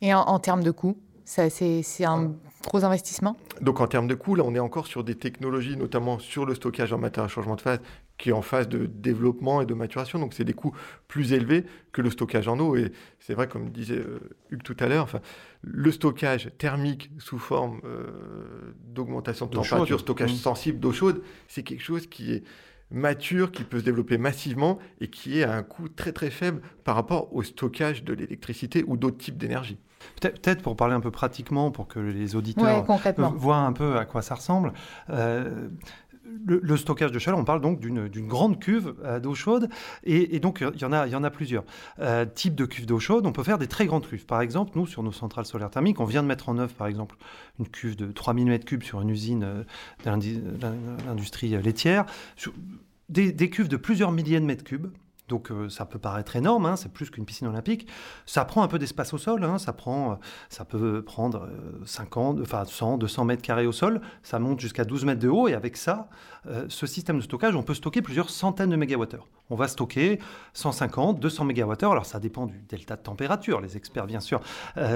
Et 0.00 0.14
en, 0.14 0.38
termes 0.38 0.62
de 0.62 0.70
coût 0.70 0.96
c'est 1.24 2.04
un 2.04 2.32
gros 2.64 2.84
investissement? 2.84 3.36
Donc 3.60 3.82
en 3.82 3.86
termes 3.86 4.06
de 4.06 4.14
coût, 4.14 4.34
là 4.34 4.44
on 4.46 4.54
est 4.54 4.60
encore 4.60 4.86
sur 4.86 5.04
des 5.04 5.14
technologies, 5.14 5.76
notamment 5.76 6.18
sur 6.18 6.46
le 6.46 6.54
stockage 6.54 6.90
en 6.94 6.98
matière 6.98 7.24
à 7.24 7.28
changement 7.28 7.54
de 7.54 7.60
phase, 7.60 7.80
qui 8.18 8.30
est 8.30 8.32
en 8.32 8.42
phase 8.42 8.68
de 8.68 8.86
développement 8.86 9.62
et 9.62 9.66
de 9.66 9.74
maturation. 9.74 10.18
Donc 10.18 10.34
c'est 10.34 10.44
des 10.44 10.52
coûts 10.52 10.74
plus 11.06 11.32
élevés 11.32 11.64
que 11.92 12.02
le 12.02 12.10
stockage 12.10 12.48
en 12.48 12.58
eau. 12.58 12.76
Et 12.76 12.92
c'est 13.20 13.34
vrai, 13.34 13.48
comme 13.48 13.70
disait 13.70 13.98
euh, 13.98 14.18
Hugues 14.50 14.62
tout 14.62 14.76
à 14.80 14.86
l'heure, 14.86 15.04
enfin, 15.04 15.20
le 15.62 15.90
stockage 15.90 16.50
thermique 16.58 17.10
sous 17.18 17.38
forme 17.38 17.80
euh, 17.84 18.74
d'augmentation 18.84 19.46
de 19.46 19.52
température, 19.52 20.00
stockage 20.00 20.32
mmh. 20.32 20.36
sensible 20.36 20.80
d'eau 20.80 20.92
chaude, 20.92 21.22
c'est 21.46 21.62
quelque 21.62 21.82
chose 21.82 22.06
qui 22.06 22.32
est 22.32 22.42
mature, 22.90 23.52
qui 23.52 23.64
peut 23.64 23.80
se 23.80 23.84
développer 23.84 24.18
massivement 24.18 24.78
et 25.00 25.08
qui 25.08 25.38
est 25.38 25.44
à 25.44 25.54
un 25.54 25.62
coût 25.62 25.88
très 25.88 26.12
très 26.12 26.30
faible 26.30 26.62
par 26.84 26.94
rapport 26.94 27.34
au 27.34 27.42
stockage 27.42 28.02
de 28.04 28.14
l'électricité 28.14 28.84
ou 28.86 28.96
d'autres 28.96 29.18
types 29.18 29.36
d'énergie. 29.36 29.78
Peut-être 30.20 30.62
pour 30.62 30.76
parler 30.76 30.94
un 30.94 31.00
peu 31.00 31.10
pratiquement, 31.10 31.70
pour 31.70 31.88
que 31.88 31.98
les 31.98 32.36
auditeurs 32.36 32.84
voient 33.34 33.56
un 33.56 33.72
peu 33.72 33.96
à 33.96 34.04
quoi 34.04 34.22
ça 34.22 34.36
ressemble. 34.36 34.72
Euh, 35.10 35.68
le, 36.46 36.76
stockage 36.76 37.12
de 37.12 37.18
chaleur, 37.18 37.38
on 37.38 37.44
parle 37.44 37.60
donc 37.60 37.80
d'une 37.80 38.26
grande 38.26 38.58
cuve 38.58 38.94
euh, 39.04 39.20
d'eau 39.20 39.34
chaude, 39.34 39.68
et, 40.04 40.38
donc 40.40 40.64
il 40.74 40.80
y, 40.80 40.84
en 40.84 40.92
a, 41.24 41.30
plusieurs 41.30 41.64
euh, 42.00 42.24
types 42.24 42.54
de 42.54 42.64
cuves 42.64 42.86
d'eau 42.86 42.98
chaude. 42.98 43.26
On 43.26 43.32
peut 43.32 43.42
faire 43.42 43.58
des 43.58 43.66
très 43.66 43.86
grandes 43.86 44.06
cuves. 44.06 44.26
Par 44.26 44.40
exemple, 44.40 44.72
nous, 44.76 44.86
sur 44.86 45.02
nos 45.02 45.12
centrales 45.12 45.46
solaires 45.46 45.70
thermiques, 45.70 46.00
on 46.00 46.04
vient 46.04 46.22
de 46.22 46.28
mettre 46.28 46.48
en 46.48 46.58
œuvre, 46.58 46.72
par 46.72 46.86
exemple, 46.86 47.16
une 47.58 47.68
cuve 47.68 47.96
de 47.96 48.10
3000 48.10 48.48
m3 48.48 48.82
sur 48.82 49.00
une 49.00 49.10
usine 49.10 49.64
d'industrie 50.04 51.50
laitière, 51.62 52.06
des, 53.08 53.32
des, 53.32 53.50
cuves 53.50 53.68
de 53.68 53.76
plusieurs 53.76 54.12
milliers 54.12 54.40
de 54.40 54.44
mètres 54.44 54.64
cubes. 54.64 54.88
Donc 55.28 55.50
euh, 55.50 55.68
ça 55.68 55.84
peut 55.84 55.98
paraître 55.98 56.36
énorme, 56.36 56.66
hein, 56.66 56.76
c'est 56.76 56.92
plus 56.92 57.10
qu'une 57.10 57.24
piscine 57.24 57.46
olympique. 57.46 57.86
Ça 58.26 58.44
prend 58.44 58.62
un 58.62 58.68
peu 58.68 58.78
d'espace 58.78 59.12
au 59.12 59.18
sol, 59.18 59.44
hein, 59.44 59.58
ça, 59.58 59.72
prend, 59.72 60.12
euh, 60.12 60.14
ça 60.48 60.64
peut 60.64 61.02
prendre 61.02 61.48
50, 61.84 62.38
euh, 62.38 62.42
enfin 62.42 62.64
100, 62.64 62.98
200 62.98 63.24
mètres 63.24 63.42
carrés 63.42 63.66
au 63.66 63.72
sol, 63.72 64.00
ça 64.22 64.38
monte 64.38 64.60
jusqu'à 64.60 64.84
12 64.84 65.04
mètres 65.04 65.20
de 65.20 65.28
haut, 65.28 65.48
et 65.48 65.54
avec 65.54 65.76
ça, 65.76 66.08
ce 66.68 66.86
système 66.86 67.18
de 67.18 67.22
stockage, 67.22 67.54
on 67.54 67.62
peut 67.62 67.74
stocker 67.74 68.00
plusieurs 68.00 68.30
centaines 68.30 68.70
de 68.70 68.76
mégawattheures. 68.76 69.26
On 69.50 69.56
va 69.56 69.68
stocker 69.68 70.18
150, 70.54 71.20
200 71.20 71.44
mégawattheures, 71.44 71.92
alors 71.92 72.06
ça 72.06 72.20
dépend 72.20 72.46
du 72.46 72.58
delta 72.68 72.96
de 72.96 73.02
température, 73.02 73.60
les 73.60 73.76
experts 73.76 74.06
bien 74.06 74.20
sûr 74.20 74.40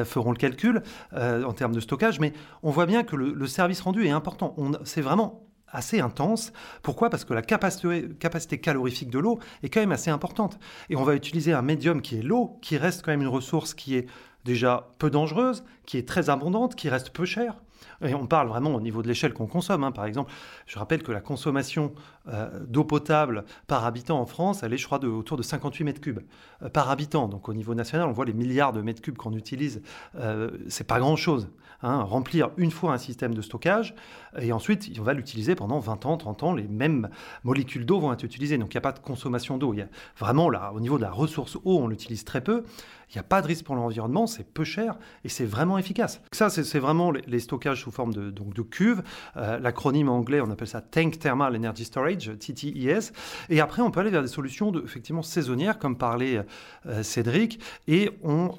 feront 0.05 0.31
le 0.31 0.39
calcul 0.39 0.83
en 1.12 1.53
termes 1.53 1.75
de 1.75 1.81
stockage, 1.81 2.21
mais 2.21 2.33
on 2.62 2.71
voit 2.71 2.87
bien 2.87 3.03
que 3.03 3.17
le, 3.17 3.33
le 3.33 3.47
service 3.47 3.83
rendu 3.83 4.07
est 4.07 4.11
important. 4.11 4.55
C'est 4.85 5.03
vraiment 5.03 5.51
assez 5.73 6.00
intense. 6.00 6.52
Pourquoi? 6.83 7.11
Parce 7.11 7.25
que 7.25 7.35
la 7.35 7.43
capacité, 7.43 8.09
capacité 8.21 8.59
calorifique 8.59 9.11
de 9.11 9.19
l'eau 9.19 9.38
est 9.62 9.69
quand 9.69 9.81
même 9.81 9.93
assez 9.93 10.11
importante. 10.11 10.59
Et 10.91 10.97
on 10.97 11.02
va 11.02 11.14
utiliser 11.14 11.52
un 11.52 11.62
médium 11.62 12.02
qui 12.02 12.19
est 12.19 12.23
l'eau, 12.23 12.59
qui 12.62 12.76
reste 12.76 13.02
quand 13.05 13.11
même 13.11 13.23
une 13.23 13.29
ressource 13.29 13.75
qui 13.75 13.97
est 13.97 14.07
déjà 14.45 14.93
peu 14.99 15.11
dangereuse, 15.11 15.64
qui 15.87 15.99
est 15.99 16.07
très 16.07 16.31
abondante, 16.31 16.75
qui 16.75 16.88
reste 16.88 17.11
peu 17.11 17.25
chère. 17.25 17.57
Et 18.04 18.14
on 18.14 18.26
parle 18.26 18.49
vraiment 18.49 18.75
au 18.75 18.80
niveau 18.80 19.02
de 19.02 19.09
l'échelle 19.09 19.32
qu'on 19.32 19.47
consomme. 19.47 19.85
Hein. 19.85 19.92
Par 19.92 20.04
exemple, 20.06 20.32
je 20.66 20.78
rappelle 20.78 21.02
que 21.02 21.12
la 21.12 21.21
consommation 21.21 21.92
euh, 22.28 22.49
d'eau 22.66 22.85
potable 22.85 23.44
par 23.66 23.85
habitant 23.85 24.21
en 24.21 24.26
France, 24.26 24.62
elle 24.62 24.73
est, 24.73 24.76
je 24.76 24.87
crois, 24.87 24.99
de, 24.99 25.09
autour 25.09 25.37
de 25.37 25.42
58 25.42 25.85
mètres 25.85 26.00
cubes 26.00 26.21
euh, 26.62 26.68
par 26.68 26.90
habitant. 26.90 27.28
Donc 27.28 27.49
au 27.49 27.54
niveau 27.54 27.75
national, 27.75 28.09
on 28.09 28.12
voit 28.12 28.25
les 28.25 28.32
milliards 28.32 28.73
de 28.73 28.82
mètres 28.82 29.02
cubes 29.02 29.16
qu'on 29.16 29.32
utilise. 29.32 29.82
Euh, 30.16 30.50
c'est 30.68 30.87
pas 30.87 30.99
grand-chose. 30.99 31.49
Hein. 31.82 32.02
Remplir 32.02 32.50
une 32.56 32.71
fois 32.71 32.92
un 32.92 32.99
système 32.99 33.35
de 33.35 33.42
stockage, 33.42 33.94
et 34.40 34.52
ensuite, 34.52 34.90
on 34.99 35.02
va 35.02 35.14
l'utiliser 35.14 35.54
pendant 35.54 35.78
20 35.78 36.06
ans, 36.06 36.16
30 36.16 36.42
ans. 36.44 36.54
Les 36.54 36.68
mêmes 36.68 37.11
molécules 37.44 37.85
d'eau 37.85 38.00
vont 38.00 38.12
être 38.12 38.23
utilisées. 38.23 38.56
Donc 38.56 38.73
il 38.73 38.76
n'y 38.76 38.78
a 38.78 38.82
pas 38.82 38.92
de 38.92 38.99
consommation 38.99 39.59
d'eau. 39.59 39.75
Vraiment, 40.18 40.49
là, 40.49 40.73
au 40.75 40.80
niveau 40.80 40.97
de 40.97 41.02
la 41.02 41.11
ressource 41.11 41.56
eau, 41.56 41.78
on 41.78 41.88
l'utilise 41.88 42.25
très 42.25 42.40
peu. 42.40 42.64
Il 43.12 43.16
n'y 43.16 43.21
a 43.21 43.25
pas 43.25 43.42
de 43.42 43.47
risque 43.47 43.64
pour 43.66 43.75
l'environnement, 43.75 44.26
c'est 44.26 44.45
peu 44.45 44.64
cher 44.64 44.97
et 45.23 45.28
c'est 45.28 45.45
vraiment 45.45 45.76
efficace. 45.76 46.23
Ça, 46.33 46.49
c'est 46.49 46.78
vraiment 46.78 47.11
les, 47.11 47.40
stockages 47.40 47.83
sous 47.83 47.90
forme 47.90 48.14
de, 48.14 48.31
donc 48.31 48.54
de 48.54 48.62
cuves. 48.62 49.02
Euh, 49.37 49.59
l'acronyme 49.59 50.09
anglais, 50.09 50.40
on 50.40 50.50
appelle 50.50 50.69
ça 50.69 50.81
Tank 50.81 51.19
Thermal 51.19 51.54
Energy 51.54 51.85
Storage, 51.85 52.31
TTES. 52.38 53.12
Et 53.50 53.61
après, 53.61 53.83
on 53.83 53.90
peut 53.90 54.00
aller 54.00 54.11
vers 54.11 54.23
des 54.23 54.28
solutions 54.28 54.71
de, 54.71 54.83
effectivement 54.83 55.23
saisonnières, 55.23 55.78
comme 55.78 55.99
parlait 55.99 56.42
euh, 56.87 57.02
Cédric. 57.02 57.61
Et 57.87 58.11
on 58.23 58.54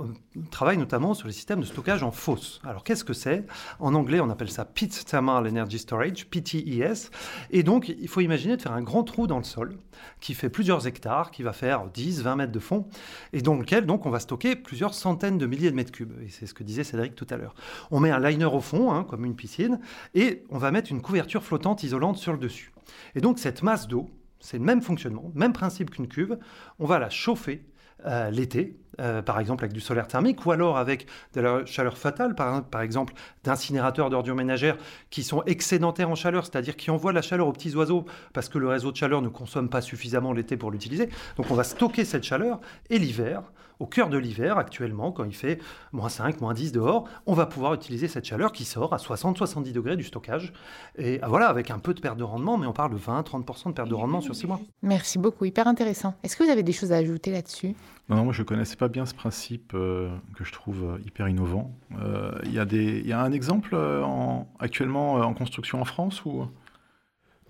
travaille 0.50 0.78
notamment 0.78 1.14
sur 1.14 1.28
les 1.28 1.34
systèmes 1.34 1.60
de 1.60 1.66
stockage 1.66 2.04
en 2.04 2.12
fosse. 2.12 2.60
Alors, 2.64 2.84
qu'est-ce 2.84 3.04
que 3.04 3.14
c'est? 3.14 3.46
En 3.80 3.94
anglais, 3.94 4.20
on 4.20 4.30
appelle 4.30 4.50
ça 4.50 4.66
Pit 4.66 5.06
Thermal 5.06 5.48
Energy 5.48 5.80
Storage, 5.80 6.26
PTES. 6.26 7.12
Et 7.52 7.64
donc, 7.64 7.90
il 7.90 8.08
faut 8.08 8.22
imaginer 8.22 8.58
de 8.58 8.62
faire 8.62 8.74
un 8.74 8.82
grand 8.82 9.04
trou 9.04 9.28
dans 9.28 9.38
le 9.38 9.44
sol 9.44 9.78
qui 10.20 10.34
fait 10.34 10.50
plusieurs 10.50 10.88
hectares, 10.88 11.32
qui 11.32 11.44
va 11.44 11.54
faire 11.54 11.86
10, 11.88 12.24
20 12.24 12.36
mètres 12.36 12.52
de 12.52 12.60
fond, 12.60 12.88
et 13.32 13.42
dans 13.42 13.56
lequel 13.56 13.86
donc 13.86 14.06
on 14.06 14.10
va 14.10 14.20
stocker 14.20 14.56
plusieurs 14.56 14.94
centaines 14.94 15.38
de 15.38 15.46
milliers 15.46 15.72
de 15.72 15.76
mètres 15.76 15.92
cubes. 15.92 16.14
Et 16.22 16.30
c'est 16.30 16.46
ce 16.46 16.54
que 16.54 16.64
disait 16.64 16.84
Cédric 16.84 17.16
tout 17.16 17.28
à 17.30 17.38
l'heure. 17.38 17.56
On 17.92 18.00
met 18.00 18.12
un 18.12 18.20
liner 18.20 18.46
au 18.46 18.62
fond, 18.62 18.92
hein, 18.92 19.04
comme 19.04 19.26
une 19.26 19.36
piscine, 19.36 19.80
et 20.14 20.44
on 20.50 20.58
va 20.58 20.72
mettre 20.72 20.92
une 20.92 21.02
couverture 21.02 21.44
flottante 21.44 21.84
isolante 21.84 22.18
sur 22.18 22.32
le 22.32 22.40
dessus. 22.40 22.74
Et 23.16 23.22
donc 23.22 23.40
cette 23.40 23.64
masse 23.64 23.88
d'eau, 23.88 24.10
c'est 24.40 24.58
le 24.58 24.64
même 24.64 24.82
fonctionnement, 24.82 25.32
même 25.36 25.54
principe 25.54 25.92
qu'une 25.92 26.08
cuve, 26.08 26.38
on 26.80 26.86
va 26.86 27.00
la 27.00 27.10
chauffer 27.10 27.66
euh, 28.06 28.30
l'été, 28.30 28.78
euh, 29.00 29.22
par 29.22 29.40
exemple 29.40 29.64
avec 29.64 29.74
du 29.74 29.82
solaire 29.82 30.08
thermique, 30.08 30.46
ou 30.46 30.52
alors 30.52 30.78
avec 30.78 31.08
de 31.34 31.42
la 31.42 31.66
chaleur 31.66 31.98
fatale, 31.98 32.36
par, 32.36 32.64
par 32.64 32.82
exemple 32.82 33.14
d'incinérateurs 33.44 34.10
d'ordures 34.10 34.36
ménagères 34.36 34.78
qui 35.10 35.24
sont 35.24 35.44
excédentaires 35.46 36.10
en 36.10 36.16
chaleur, 36.16 36.46
c'est-à-dire 36.46 36.76
qui 36.76 36.92
envoient 36.92 37.14
la 37.14 37.22
chaleur 37.22 37.48
aux 37.48 37.54
petits 37.54 37.76
oiseaux 37.76 38.06
parce 38.34 38.50
que 38.50 38.58
le 38.58 38.68
réseau 38.68 38.92
de 38.92 38.98
chaleur 38.98 39.22
ne 39.22 39.30
consomme 39.30 39.70
pas 39.70 39.82
suffisamment 39.82 40.34
l'été 40.34 40.58
pour 40.58 40.72
l'utiliser. 40.72 41.10
Donc 41.38 41.50
on 41.50 41.56
va 41.56 41.64
stocker 41.64 42.06
cette 42.06 42.24
chaleur 42.24 42.60
et 42.90 43.00
l'hiver, 43.00 43.44
au 43.80 43.86
cœur 43.86 44.10
de 44.10 44.18
l'hiver 44.18 44.58
actuellement, 44.58 45.12
quand 45.12 45.24
il 45.24 45.36
fait 45.36 45.60
moins 45.92 46.10
5, 46.10 46.42
moins 46.42 46.54
10 46.54 46.72
dehors, 46.72 47.08
on 47.26 47.34
va 47.34 47.46
pouvoir 47.46 47.74
utiliser 47.74 48.08
cette 48.08 48.26
chaleur 48.26 48.52
qui 48.52 48.66
sort 48.66 48.94
à 48.94 48.98
60-70 48.98 49.72
degrés 49.72 49.96
du 49.96 50.04
stockage. 50.04 50.54
Et 50.98 51.20
ah, 51.22 51.28
voilà, 51.28 51.48
avec 51.48 51.72
un 51.72 51.80
peu 51.80 51.94
de 51.94 52.02
perte 52.02 52.18
de 52.18 52.24
rendement, 52.24 52.58
mais 52.58 52.68
on 52.68 52.74
parle 52.74 52.94
de 52.94 52.98
20-30% 52.98 53.68
de 53.68 53.72
perte 53.74 53.90
de 53.90 53.96
rendement 53.96 54.22
sur 54.22 54.36
6 54.36 54.48
mois. 54.48 54.60
Merci 54.82 55.20
beaucoup, 55.20 55.46
hyper 55.46 55.68
intéressant. 55.68 56.16
Est-ce 56.24 56.36
que 56.36 56.44
vous 56.44 56.50
avez 56.50 56.64
des 56.64 56.74
choses 56.74 56.92
à 56.92 56.98
ajouter 56.98 57.32
là-dessus? 57.32 57.76
Non, 58.10 58.18
non, 58.18 58.24
moi 58.26 58.34
je 58.34 58.42
ne 58.42 58.48
connaissais 58.48 58.76
pas 58.76 58.90
bien 58.90 59.06
ce 59.06 59.14
principe 59.14 59.72
euh, 59.74 60.10
que 60.36 60.44
je 60.44 60.52
trouve 60.52 60.84
euh, 60.84 60.98
hyper 61.06 61.30
innovant. 61.30 61.72
Euh, 62.02 62.32
il 62.44 62.52
y, 62.52 63.08
y, 63.08 63.14
a 63.14 63.22
un 63.22 63.32
exemple 63.32 63.76
en, 63.76 64.48
actuellement 64.60 65.14
en 65.14 65.34
construction 65.34 65.82
en 65.82 65.86
France 65.86 66.26
ou? 66.26 66.46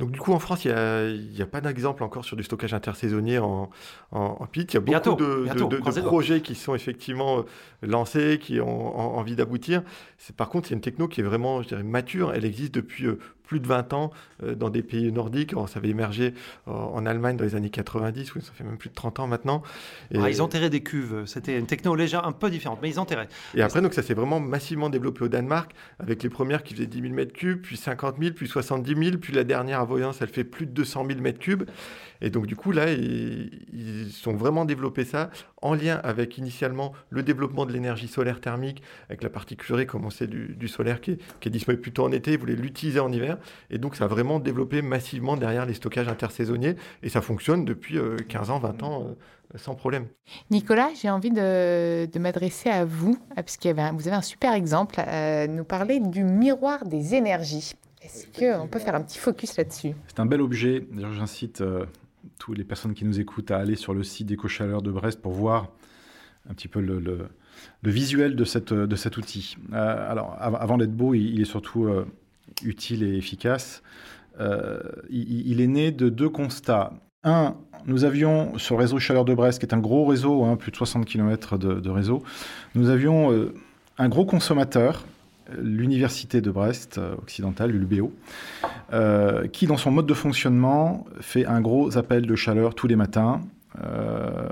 Donc 0.04 0.12
du 0.12 0.20
coup, 0.20 0.34
en 0.34 0.40
France, 0.40 0.66
il 0.66 1.32
n'y 1.34 1.42
a, 1.42 1.46
pas 1.46 1.62
d'exemple 1.62 2.04
encore 2.04 2.26
sur 2.26 2.36
du 2.36 2.44
stockage 2.44 2.74
intersaisonnier 2.74 3.40
en, 3.40 3.70
en, 4.12 4.46
pit. 4.48 4.70
Il 4.74 4.74
y 4.74 4.78
a 4.78 5.00
beaucoup 5.00 5.16
de, 5.16 6.02
projets 6.02 6.42
qui 6.42 6.56
sont 6.56 6.76
effectivement 6.76 7.38
euh, 7.38 7.44
lancés, 7.84 8.38
qui 8.38 8.60
ont 8.60 9.18
envie 9.18 9.38
d'aboutir. 9.38 9.82
Par 10.36 10.50
contre, 10.50 10.68
c'est 10.68 10.74
une 10.74 10.82
techno 10.82 11.08
qui 11.08 11.22
est 11.22 11.24
vraiment, 11.24 11.62
je 11.62 11.70
dirais, 11.70 11.84
mature. 11.84 12.34
Elle 12.34 12.44
existe 12.44 12.74
depuis 12.74 13.06
euh, 13.06 13.18
plus 13.54 13.60
de 13.60 13.68
20 13.68 13.94
ans 13.94 14.12
euh, 14.42 14.56
dans 14.56 14.72
des 14.72 14.82
pays 14.82 15.12
nordiques. 15.12 15.54
ça 15.68 15.78
avait 15.78 15.90
émergé 15.90 16.34
en 16.66 17.06
Allemagne 17.06 17.38
dans 17.38 17.44
les 17.44 17.54
années 17.54 17.70
90, 17.70 18.34
oui, 18.34 18.42
ça 18.42 18.52
fait 18.52 18.64
même 18.64 18.78
plus 18.78 18.90
de 18.90 18.96
30 18.96 19.20
ans 19.20 19.28
maintenant. 19.28 19.62
Et... 20.10 20.18
Ah, 20.20 20.28
ils 20.28 20.42
enterraient 20.42 20.72
des 20.72 20.82
cuves. 20.82 21.24
C'était 21.28 21.60
une 21.60 21.68
techno 21.68 21.94
légère 21.94 22.26
un 22.26 22.32
peu 22.32 22.50
différente, 22.50 22.80
mais 22.82 22.90
ils 22.90 23.00
enterraient. 23.00 23.28
Et 23.54 23.62
après, 23.62 23.82
donc, 23.82 23.94
ça 23.94 24.02
s'est 24.02 24.16
vraiment 24.16 24.40
massivement 24.40 24.90
développé 24.90 25.24
au 25.24 25.28
Danemark, 25.28 25.72
avec 26.00 26.24
les 26.24 26.30
premières 26.30 26.64
qui 26.64 26.74
faisaient 26.74 26.88
10 26.88 27.02
000 27.02 27.14
m3, 27.14 27.58
puis 27.58 27.78
50 27.78 28.16
000, 28.20 28.34
puis 28.34 28.48
70 28.48 28.96
000, 28.96 29.18
puis 29.18 29.34
la 29.34 29.44
dernière 29.44 29.82
à 29.82 29.86
Voyance, 29.86 30.18
elle 30.22 30.30
fait 30.30 30.44
plus 30.44 30.66
de 30.66 30.72
200 30.72 31.06
000 31.08 31.20
m3. 31.20 31.68
Et 32.22 32.30
donc, 32.30 32.48
du 32.48 32.56
coup, 32.56 32.72
là, 32.72 32.92
ils, 32.92 33.52
ils 33.74 34.30
ont 34.30 34.36
vraiment 34.36 34.66
développé 34.66 35.04
ça 35.04 35.30
en 35.62 35.76
lien 35.76 36.00
avec 36.04 36.38
initialement 36.38 36.94
le 37.10 37.22
développement 37.22 37.66
de 37.66 37.74
l'énergie 37.74 38.08
solaire 38.08 38.40
thermique, 38.40 38.82
avec 39.10 39.24
la 39.24 39.30
partie 39.30 39.58
curée, 39.58 39.86
comme 39.86 40.06
on 40.06 40.10
sait, 40.10 40.28
du, 40.28 40.56
du 40.56 40.68
solaire 40.68 41.02
qui 41.02 41.12
est, 41.12 41.20
qui 41.40 41.50
est, 41.50 41.52
disponible 41.52 41.82
plutôt 41.82 42.06
en 42.06 42.12
été, 42.12 42.34
ils 42.34 42.40
voulaient 42.40 42.56
l'utiliser 42.56 43.00
en 43.00 43.12
hiver. 43.12 43.38
Et 43.70 43.78
donc, 43.78 43.96
ça 43.96 44.06
a 44.06 44.08
vraiment 44.08 44.40
développé 44.40 44.82
massivement 44.82 45.38
derrière 45.38 45.66
les 45.66 45.74
stockages 45.74 46.08
intersaisonniers. 46.08 46.76
Et 47.02 47.10
ça 47.10 47.22
fonctionne 47.22 47.66
depuis 47.66 47.98
15 48.30 48.50
euh, 48.50 48.54
ans, 48.54 48.60
20 48.60 48.84
ans. 48.84 49.04
Euh, 49.08 49.14
sans 49.56 49.76
problème. 49.76 50.08
Nicolas, 50.50 50.90
j'ai 51.00 51.12
envie 51.12 51.30
de, 51.30 52.08
de 52.12 52.20
m'adresser 52.20 52.70
à 52.70 52.86
vous, 52.86 53.20
parce 53.36 53.58
que 53.58 53.70
vous 53.70 54.08
avez 54.08 54.18
un 54.18 54.24
super 54.24 54.54
exemple, 54.54 54.96
euh, 55.08 55.46
nous 55.46 55.64
parler 55.64 56.00
du 56.00 56.24
miroir 56.24 56.86
des 56.86 57.14
énergies. 57.14 57.74
Est-ce 58.02 58.26
qu'on 58.26 58.68
peut 58.68 58.80
faire 58.80 58.96
un 58.96 59.02
petit 59.02 59.20
focus 59.20 59.56
là-dessus? 59.58 59.94
C'est 60.08 60.20
un 60.20 60.26
bel 60.26 60.42
objet. 60.42 60.88
D'ailleurs, 60.92 61.14
j'incite 61.14 61.64
toutes 62.40 62.58
les 62.58 62.64
personnes 62.64 62.94
qui 62.94 63.06
nous 63.06 63.20
écoutent 63.20 63.52
à 63.52 63.58
aller 63.58 63.76
sur 63.76 63.94
le 63.94 64.04
site 64.04 64.28
d'EcoChaleur 64.28 64.82
de 64.82 64.92
Brest 64.92 65.22
pour 65.22 65.34
voir 65.34 65.70
un 66.50 66.54
petit 66.54 66.68
peu 66.68 66.82
le, 66.82 67.00
le, 67.00 67.30
visuel 67.84 68.36
de, 68.36 68.44
cette, 68.44 68.74
de 68.74 68.96
cet 68.96 69.18
outil. 69.18 69.56
Euh, 69.72 70.12
alors, 70.12 70.36
avant 70.40 70.78
d'être 70.78 70.96
beau, 70.96 71.14
il, 71.14 71.42
est 71.42 71.46
surtout 71.46 71.86
euh, 71.86 72.06
utile 72.64 73.04
et 73.04 73.18
efficace. 73.18 73.84
Euh, 74.40 74.80
il, 75.10 75.62
est 75.62 75.68
né 75.68 75.92
de 75.92 76.10
deux 76.10 76.30
constats. 76.30 76.94
Un, 77.24 77.56
nous 77.86 78.04
avions 78.04 78.58
sur 78.58 78.76
le 78.76 78.82
réseau 78.82 79.00
Chaleur 79.00 79.26
de 79.26 79.34
Brest, 79.34 79.60
qui 79.60 79.66
est 79.66 79.74
un 79.74 79.80
gros 79.80 80.06
réseau, 80.06 80.44
hein, 80.44 80.56
plus 80.56 80.72
de 80.72 80.76
60 80.76 81.06
km 81.06 81.58
de, 81.58 81.90
réseau, 81.90 82.24
nous 82.76 82.90
avions 82.90 83.50
un 83.98 84.10
gros 84.10 84.26
consommateur 84.26 85.06
l'université 85.62 86.42
de 86.42 86.52
Brest 86.52 86.98
euh, 86.98 87.16
occidentale, 87.22 87.72
l'UBO, 87.72 88.14
euh, 88.92 89.48
qui 89.48 89.68
dans 89.68 89.78
son 89.78 89.92
mode 89.92 90.06
de 90.06 90.14
fonctionnement 90.14 91.06
fait 91.20 91.46
un 91.46 91.62
gros 91.62 91.98
appel 91.98 92.26
de 92.26 92.36
chaleur 92.36 92.76
tous 92.76 92.88
les 92.88 92.96
matins. 92.96 93.42
Euh, 93.84 94.48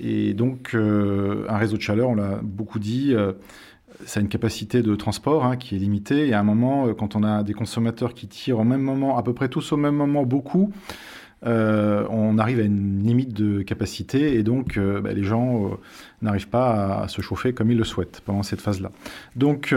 et 0.00 0.34
donc 0.34 0.74
un 0.74 1.56
réseau 1.56 1.76
de 1.76 1.82
chaleur, 1.82 2.08
on 2.08 2.14
l'a 2.14 2.38
beaucoup 2.42 2.78
dit, 2.78 3.14
ça 4.04 4.20
a 4.20 4.22
une 4.22 4.28
capacité 4.28 4.82
de 4.82 4.94
transport 4.94 5.44
hein, 5.44 5.56
qui 5.56 5.76
est 5.76 5.78
limitée. 5.78 6.28
Et 6.28 6.34
à 6.34 6.40
un 6.40 6.44
moment, 6.44 6.92
quand 6.94 7.16
on 7.16 7.22
a 7.22 7.42
des 7.42 7.54
consommateurs 7.54 8.14
qui 8.14 8.26
tirent 8.26 8.58
au 8.58 8.64
même 8.64 8.82
moment, 8.82 9.16
à 9.16 9.22
peu 9.22 9.32
près 9.32 9.48
tous 9.48 9.72
au 9.72 9.76
même 9.76 9.96
moment, 9.96 10.24
beaucoup, 10.24 10.72
euh, 11.44 12.06
on 12.08 12.38
arrive 12.38 12.60
à 12.60 12.62
une 12.62 13.02
limite 13.02 13.34
de 13.34 13.62
capacité 13.62 14.34
et 14.34 14.42
donc 14.42 14.78
euh, 14.78 15.02
bah, 15.02 15.12
les 15.12 15.22
gens 15.22 15.66
euh, 15.66 15.68
n'arrivent 16.22 16.48
pas 16.48 17.02
à, 17.02 17.08
se 17.08 17.20
chauffer 17.20 17.52
comme 17.52 17.70
ils 17.70 17.76
le 17.76 17.84
souhaitent 17.84 18.22
pendant 18.24 18.42
cette 18.42 18.60
phase-là. 18.60 18.90
Donc 19.36 19.74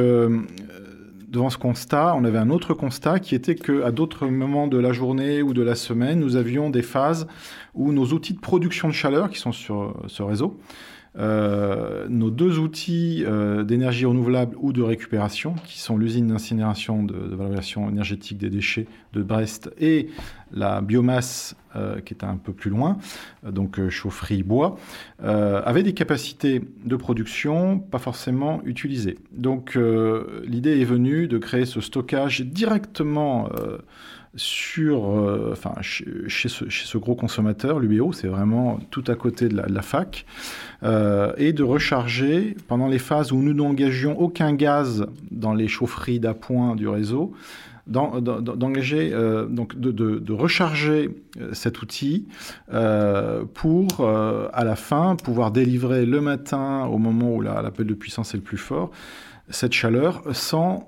devant 1.28 1.50
ce 1.50 1.58
constat, 1.58 2.16
on 2.16 2.24
avait 2.24 2.38
un 2.38 2.50
autre 2.50 2.74
constat 2.74 3.20
qui 3.20 3.36
était 3.36 3.56
qu'à 3.56 3.92
d'autres 3.92 4.28
moments 4.28 4.68
de 4.68 4.78
la 4.78 4.94
journée 4.94 5.44
ou 5.44 5.54
de 5.54 5.62
la 5.62 5.76
semaine, 5.76 6.20
nous 6.20 6.38
avions 6.38 6.70
des 6.70 6.82
phases 6.82 7.28
où 7.76 7.92
nos 7.92 8.06
outils 8.08 8.34
de 8.34 8.40
production 8.40 8.88
de 8.88 8.94
chaleur 8.94 9.30
qui 9.30 9.38
sont 9.38 9.52
sur 9.52 9.96
ce 10.08 10.24
réseau 10.24 10.60
euh, 11.18 12.06
nos 12.08 12.30
deux 12.30 12.60
outils 12.60 13.24
euh, 13.25 13.63
d'énergie 13.63 14.06
renouvelable 14.06 14.56
ou 14.60 14.72
de 14.74 14.84
récupération, 14.84 15.56
qui 15.66 15.80
sont 15.80 15.98
l'usine 15.98 16.28
d'incinération 16.28 17.04
de, 17.04 17.16
valorisation 17.36 17.89
énergétique 17.89 18.38
des 18.38 18.50
déchets 18.50 18.86
de 19.13 19.24
Brest 19.24 19.72
et 19.80 20.10
la 20.51 20.82
biomasse 20.82 21.56
euh, 21.75 22.00
qui 22.00 22.13
est 22.13 22.24
un 22.24 22.38
peu 22.38 22.54
plus 22.54 22.70
loin, 22.70 22.98
donc 23.44 23.88
chaufferie 23.89 24.44
bois, 24.44 24.78
avaient 25.22 25.84
des 25.84 25.94
capacités 25.94 26.62
de 26.86 26.96
production 26.96 27.80
pas 27.80 28.00
forcément 28.00 28.62
utilisées. 28.66 29.18
Donc 29.32 29.78
l'idée 30.46 30.80
est 30.80 30.86
venue 30.86 31.28
de 31.28 31.38
créer 31.38 31.66
ce 31.66 31.82
stockage 31.82 32.42
directement 32.42 33.50
sur, 34.36 35.10
euh, 35.10 35.50
enfin, 35.54 35.74
chez, 35.82 36.50
ce, 36.50 36.98
gros 36.98 37.16
consommateur, 37.16 37.80
l'UBO, 37.80 38.14
c'est 38.14 38.28
vraiment 38.28 38.80
tout 38.92 39.04
à 39.08 39.16
côté 39.16 39.50
de 39.50 39.56
la, 39.56 39.82
fac, 39.82 40.26
euh, 40.84 41.34
et 41.38 41.52
de 41.52 41.64
recharger 41.64 42.56
pendant 42.68 42.88
les 42.88 43.00
phases 43.00 43.32
où 43.32 43.38
nous 43.38 43.54
n'engagions 43.54 44.20
aucun 44.20 44.54
gaz 44.54 45.08
dans 45.32 45.54
les 45.54 45.68
chaufferies 45.68 46.20
d'appoint 46.20 46.76
du 46.76 46.88
réseau, 46.88 47.34
d'engager, 47.88 49.10
euh, 49.14 49.48
donc 49.48 49.80
de, 49.80 50.32
recharger 50.32 51.10
cet 51.54 51.82
outil 51.82 52.28
pour, 53.56 54.08
à 54.08 54.64
la 54.64 54.76
fin, 54.76 55.16
pouvoir 55.16 55.52
délivrer 55.52 56.06
le 56.06 56.22
matin, 56.22 56.86
au 56.86 57.00
moment 57.00 57.34
où 57.34 57.42
l'appel 57.42 57.88
de 57.88 57.96
puissance 57.96 58.36
est 58.36 58.38
le 58.38 58.44
plus 58.44 58.58
fort, 58.58 58.92
cette 59.50 59.74
chaleur 59.74 60.22
sans 60.34 60.88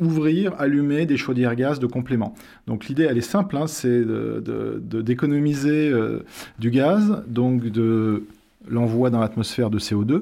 ouvrir, 0.00 0.54
allumer 0.58 1.06
des 1.06 1.16
chaudières 1.16 1.54
gaz 1.54 1.78
de 1.80 1.86
complément. 1.86 2.34
Donc 2.66 2.86
l'idée, 2.86 3.04
elle 3.04 3.18
est 3.18 3.20
simple, 3.20 3.56
hein, 3.56 3.66
c'est 3.66 4.04
d'économiser 4.04 5.90
euh, 5.90 6.20
du 6.58 6.70
gaz, 6.70 7.22
donc 7.26 7.64
de 7.64 8.24
l'envoi 8.68 9.10
dans 9.10 9.20
l'atmosphère 9.20 9.70
de 9.70 9.78
CO2, 9.78 10.20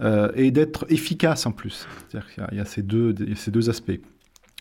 euh, 0.00 0.30
et 0.34 0.50
d'être 0.50 0.86
efficace 0.88 1.46
en 1.46 1.52
plus. 1.52 1.86
C'est-à-dire 2.08 2.32
qu'il 2.34 2.58
y, 2.58 2.60
a 2.60 2.64
ces 2.64 2.82
deux, 2.82 3.14
ces 3.36 3.50
deux 3.50 3.70
aspects. 3.70 4.00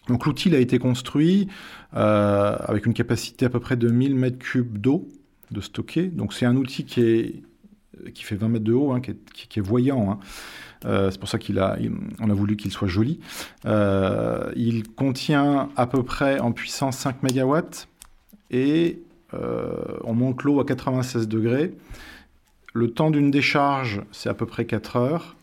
Donc 0.08 0.26
l'outil 0.26 0.54
a 0.54 0.60
été 0.60 0.80
construit 0.80 1.48
euh, 1.96 2.58
avec 2.60 2.86
une 2.86 2.94
capacité 2.94 3.46
à 3.46 3.50
peu 3.50 3.60
près 3.60 3.78
de 3.78 3.88
1000 3.88 4.16
m3 4.18 4.64
d'eau 4.74 5.08
de 5.52 5.62
stocker. 5.62 6.08
Donc 6.08 6.34
c'est 6.34 6.46
un 6.46 6.56
outil 6.58 6.84
qui, 6.84 7.02
est, 7.02 7.44
qui 8.14 8.24
fait 8.24 8.36
20 8.36 8.48
mètres 8.50 8.66
de 8.66 8.74
haut, 8.74 8.92
hein, 8.92 9.02
qui, 9.02 9.60
est, 9.60 9.62
voyant. 9.62 10.12
Hein. 10.12 10.20
Euh, 10.86 11.12
c'est 11.12 11.20
pour 11.20 11.30
ça 11.30 11.40
qu'on 11.40 11.58
a, 11.58 12.34
voulu 12.34 12.56
qu'il 12.58 12.72
soit 12.72 12.88
joli. 12.88 13.20
Euh, 13.66 14.52
il 14.56 14.84
contient 14.90 15.70
à 15.76 15.88
peu 15.88 16.04
près 16.04 16.40
en 16.40 16.52
puissance 16.52 16.98
5 16.98 17.24
MW 17.24 17.60
et 18.52 19.00
euh, 19.34 19.72
on 20.04 20.14
monte 20.14 20.44
l'eau 20.44 20.60
à 20.60 20.66
96 20.66 21.28
degrés. 21.28 21.74
Le 22.74 22.92
temps 22.92 23.12
d'une 23.12 23.32
décharge, 23.32 24.02
c'est 24.12 24.30
à 24.30 24.34
peu 24.34 24.46
près 24.46 24.66
4 24.66 24.96
heures 24.98 25.36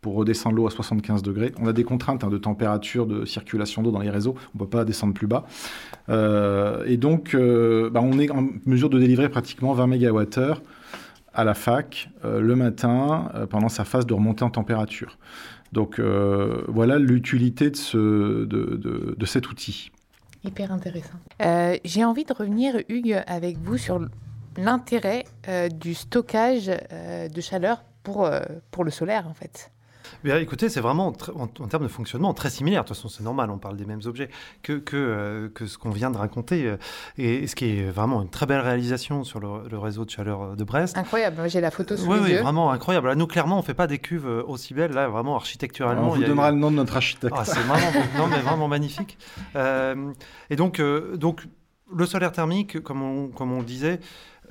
pour 0.00 0.14
redescendre 0.14 0.56
l'eau 0.56 0.66
à 0.66 0.70
75 0.70 1.22
degrés. 1.22 1.52
On 1.60 1.66
a 1.66 1.72
des 1.72 1.84
contraintes 1.84 2.24
hein, 2.24 2.28
de 2.28 2.38
température, 2.38 3.06
de 3.06 3.24
circulation 3.24 3.82
d'eau 3.82 3.90
dans 3.90 4.00
les 4.00 4.10
réseaux. 4.10 4.36
On 4.54 4.58
ne 4.58 4.64
peut 4.64 4.70
pas 4.70 4.84
descendre 4.84 5.12
plus 5.12 5.26
bas. 5.26 5.44
Euh, 6.08 6.84
et 6.86 6.96
donc, 6.96 7.34
euh, 7.34 7.90
bah, 7.90 8.00
on 8.02 8.18
est 8.18 8.30
en 8.30 8.48
mesure 8.64 8.90
de 8.90 8.98
délivrer 8.98 9.28
pratiquement 9.28 9.72
20 9.72 9.86
MWh 9.88 10.54
à 11.34 11.44
la 11.44 11.54
fac 11.54 12.10
euh, 12.24 12.40
le 12.40 12.56
matin 12.56 13.30
pendant 13.50 13.68
sa 13.68 13.84
phase 13.84 14.06
de 14.06 14.14
remontée 14.14 14.44
en 14.44 14.50
température. 14.50 15.18
Donc 15.72 16.00
voilà 16.00 16.98
l'utilité 16.98 17.70
de, 17.70 19.24
cet 19.26 19.50
outil. 19.50 19.90
Hyper 20.42 20.72
intéressant. 20.72 21.18
J'ai 21.84 22.04
envie 22.04 22.24
de 22.24 22.32
revenir, 22.32 22.74
Hugues, 22.88 23.22
avec 23.26 23.58
vous 23.58 23.76
sur 23.76 24.00
l'intérêt 24.56 25.24
du 25.70 25.92
stockage 25.92 26.68
de 26.68 27.40
chaleur 27.42 27.84
pour, 28.02 28.30
pour 28.70 28.82
le 28.82 28.90
solaire, 28.90 29.28
en 29.28 29.34
fait 29.34 29.70
écoutez, 30.24 30.68
c'est 30.68 30.80
vraiment 30.80 31.12
en, 31.34 31.46
termes 31.46 31.82
de 31.82 31.88
fonctionnement 31.88 32.34
très 32.34 32.50
similaire. 32.50 32.82
De 32.82 32.88
toute 32.88 32.96
façon, 32.96 33.08
c'est 33.08 33.22
normal, 33.22 33.50
on 33.50 33.58
parle 33.58 33.76
des 33.76 33.84
mêmes 33.84 34.00
objets 34.06 34.28
que, 34.62 34.74
que, 34.74 34.96
euh, 34.96 35.48
que 35.48 35.66
ce 35.66 35.78
qu'on 35.78 35.90
vient 35.90 36.10
de 36.10 36.16
raconter. 36.16 36.66
Euh, 36.66 36.76
et, 37.16 37.46
ce 37.46 37.54
qui 37.54 37.66
est 37.66 37.90
vraiment 37.90 38.22
une 38.22 38.30
très 38.30 38.46
belle 38.46 38.60
réalisation 38.60 39.24
sur 39.24 39.40
le, 39.40 39.78
réseau 39.78 40.04
de 40.04 40.10
chaleur 40.10 40.56
de 40.56 40.64
Brest. 40.64 40.96
Incroyable, 40.98 41.48
j'ai 41.48 41.60
la 41.60 41.70
photo 41.70 41.96
sous 41.96 42.06
oui, 42.06 42.16
les 42.16 42.36
oui, 42.36 42.42
vraiment 42.42 42.70
incroyable. 42.70 43.08
Là, 43.08 43.14
nous, 43.14 43.26
clairement, 43.26 43.56
on 43.56 43.60
ne 43.60 43.64
fait 43.64 43.74
pas 43.74 43.86
des 43.86 43.98
cuves 43.98 44.26
euh, 44.26 44.42
aussi 44.46 44.74
belles. 44.74 44.92
Là, 44.92 45.08
vraiment, 45.08 45.36
architecturalement. 45.36 46.10
On 46.10 46.14
vous 46.14 46.24
donnera 46.24 46.50
le 46.50 46.58
nom 46.58 46.70
de 46.70 46.76
notre 46.76 46.96
architecte. 46.96 47.34
Ah, 47.36 47.44
c'est 47.44 47.60
vraiment, 47.60 48.06
non, 48.16 48.26
mais 48.26 48.40
vraiment 48.40 48.68
magnifique. 48.68 49.18
et 49.54 50.56
donc, 50.56 50.82
donc, 51.14 51.46
le 51.94 52.06
solaire 52.06 52.32
thermique, 52.32 52.80
comme 52.82 53.02
on, 53.02 53.28
comme 53.28 53.52
on 53.52 53.60
le 53.60 53.64
disait, 53.64 54.00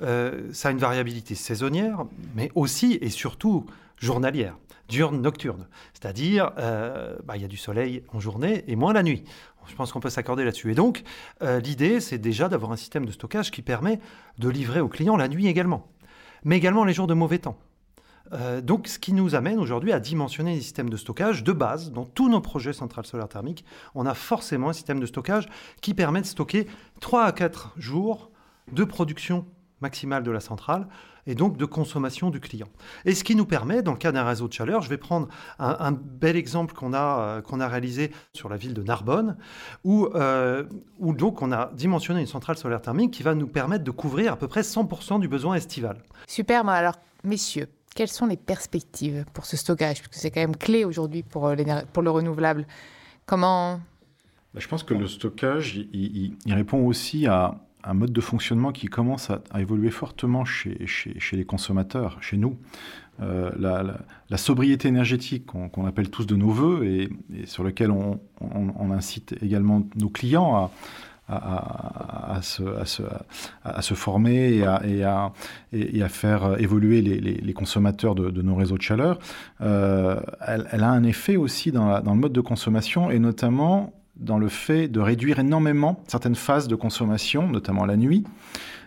ça 0.00 0.68
a 0.68 0.70
une 0.70 0.78
variabilité 0.78 1.34
saisonnière, 1.34 2.04
mais 2.34 2.50
aussi 2.54 2.98
et 3.00 3.10
surtout 3.10 3.66
journalière 3.98 4.56
diurne, 4.88 5.20
nocturne. 5.20 5.68
C'est-à-dire, 5.92 6.52
euh, 6.58 7.16
bah, 7.24 7.36
il 7.36 7.42
y 7.42 7.44
a 7.44 7.48
du 7.48 7.56
soleil 7.56 8.02
en 8.12 8.20
journée 8.20 8.64
et 8.66 8.76
moins 8.76 8.92
la 8.92 9.02
nuit. 9.02 9.24
Je 9.66 9.74
pense 9.74 9.92
qu'on 9.92 10.00
peut 10.00 10.10
s'accorder 10.10 10.44
là-dessus. 10.44 10.72
Et 10.72 10.74
donc, 10.74 11.02
euh, 11.42 11.60
l'idée, 11.60 12.00
c'est 12.00 12.18
déjà 12.18 12.48
d'avoir 12.48 12.72
un 12.72 12.76
système 12.76 13.04
de 13.04 13.12
stockage 13.12 13.50
qui 13.50 13.60
permet 13.60 14.00
de 14.38 14.48
livrer 14.48 14.80
aux 14.80 14.88
clients 14.88 15.16
la 15.16 15.28
nuit 15.28 15.46
également, 15.46 15.88
mais 16.42 16.56
également 16.56 16.84
les 16.84 16.94
jours 16.94 17.06
de 17.06 17.14
mauvais 17.14 17.38
temps. 17.38 17.58
Euh, 18.32 18.60
donc, 18.60 18.88
ce 18.88 18.98
qui 18.98 19.12
nous 19.12 19.34
amène 19.34 19.58
aujourd'hui 19.58 19.92
à 19.92 20.00
dimensionner 20.00 20.54
les 20.54 20.60
systèmes 20.60 20.90
de 20.90 20.96
stockage 20.96 21.44
de 21.44 21.52
base. 21.52 21.92
Dans 21.92 22.04
tous 22.04 22.28
nos 22.30 22.40
projets 22.40 22.72
centrales 22.72 23.06
solaires 23.06 23.28
thermiques, 23.28 23.64
on 23.94 24.06
a 24.06 24.14
forcément 24.14 24.70
un 24.70 24.72
système 24.72 25.00
de 25.00 25.06
stockage 25.06 25.48
qui 25.82 25.92
permet 25.92 26.22
de 26.22 26.26
stocker 26.26 26.66
3 27.00 27.24
à 27.24 27.32
4 27.32 27.74
jours 27.76 28.30
de 28.72 28.84
production 28.84 29.46
maximale 29.80 30.22
de 30.22 30.30
la 30.30 30.40
centrale 30.40 30.88
et 31.28 31.34
donc 31.34 31.56
de 31.56 31.64
consommation 31.66 32.30
du 32.30 32.40
client. 32.40 32.68
Et 33.04 33.14
ce 33.14 33.22
qui 33.22 33.36
nous 33.36 33.44
permet, 33.44 33.82
dans 33.82 33.92
le 33.92 33.98
cas 33.98 34.12
d'un 34.12 34.24
réseau 34.24 34.48
de 34.48 34.52
chaleur, 34.52 34.80
je 34.80 34.88
vais 34.88 34.96
prendre 34.96 35.28
un, 35.58 35.92
bel 35.92 36.36
exemple 36.36 36.74
qu'on 36.74 36.94
a, 36.94 37.20
euh, 37.20 37.42
qu'on 37.42 37.60
a 37.60 37.68
réalisé 37.68 38.10
sur 38.32 38.48
la 38.48 38.56
ville 38.56 38.72
de 38.72 38.82
Narbonne, 38.82 39.36
où, 39.84 40.06
euh, 40.14 40.64
où 40.98 41.12
donc 41.12 41.42
on 41.42 41.52
a 41.52 41.70
dimensionné 41.74 42.20
une 42.20 42.26
centrale 42.26 42.56
solaire 42.56 42.80
thermique 42.80 43.12
qui 43.12 43.22
va 43.22 43.34
nous 43.34 43.46
permettre 43.46 43.84
de 43.84 43.90
couvrir 43.90 44.32
à 44.32 44.36
peu 44.36 44.48
près 44.48 44.62
100% 44.62 45.20
du 45.20 45.28
besoin 45.28 45.54
estival. 45.54 46.02
Super, 46.26 46.66
alors 46.66 46.94
messieurs, 47.24 47.68
quelles 47.94 48.08
sont 48.08 48.26
les 48.26 48.38
perspectives 48.38 49.26
pour 49.34 49.44
ce 49.44 49.58
stockage? 49.58 49.98
Parce 49.98 50.08
que 50.08 50.16
c'est 50.16 50.30
quand 50.30 50.40
même 50.40 50.56
clé 50.56 50.86
aujourd'hui 50.86 51.22
pour, 51.22 51.46
euh, 51.46 51.56
pour 51.92 52.02
le 52.02 52.10
renouvelable. 52.10 52.66
Comment? 53.26 53.80
Bah, 54.54 54.60
Je 54.60 54.68
pense 54.68 54.82
que 54.82 54.94
le 54.94 55.06
stockage, 55.06 55.76
il 55.92 56.32
répond 56.48 56.86
aussi 56.86 57.26
à, 57.26 57.60
un 57.84 57.94
mode 57.94 58.12
de 58.12 58.20
fonctionnement 58.20 58.72
qui 58.72 58.86
commence 58.86 59.30
à, 59.30 59.60
évoluer 59.60 59.90
fortement 59.90 60.44
chez, 60.44 60.86
chez, 60.86 61.36
les 61.36 61.44
consommateurs, 61.44 62.18
chez 62.20 62.36
nous. 62.36 62.56
Euh, 63.20 63.50
la, 63.58 64.36
sobriété 64.36 64.88
énergétique 64.88 65.46
qu'on 65.46 65.86
appelle 65.86 66.10
tous 66.10 66.26
de 66.26 66.36
nos 66.36 66.50
voeux 66.50 66.86
et, 66.86 67.08
sur 67.46 67.64
lequel 67.64 67.90
on, 67.90 68.20
incite 68.92 69.34
également 69.42 69.86
nos 69.96 70.08
clients 70.08 70.56
à, 70.56 70.70
à, 71.28 72.40
se, 72.42 72.62
à, 73.64 73.82
se, 73.82 73.94
former 73.94 74.54
et 74.54 74.64
à, 74.64 75.32
et 75.72 76.02
à, 76.02 76.08
faire 76.08 76.60
évoluer 76.60 77.02
les, 77.02 77.52
consommateurs 77.52 78.14
de, 78.14 78.42
nos 78.42 78.54
réseaux 78.54 78.76
de 78.76 78.82
chaleur, 78.82 79.18
euh, 79.60 80.20
elle, 80.46 80.82
a 80.82 80.90
un 80.90 81.02
effet 81.02 81.36
aussi 81.36 81.72
dans, 81.72 82.00
dans, 82.00 82.14
le 82.14 82.20
mode 82.20 82.32
de 82.32 82.40
consommation 82.40 83.10
et 83.10 83.18
notamment 83.18 83.92
dans 84.18 84.38
le 84.38 84.48
fait 84.48 84.88
de 84.88 85.00
réduire 85.00 85.38
énormément 85.38 86.02
certaines 86.08 86.34
phases 86.34 86.68
de 86.68 86.74
consommation, 86.74 87.48
notamment 87.48 87.86
la 87.86 87.96
nuit. 87.96 88.24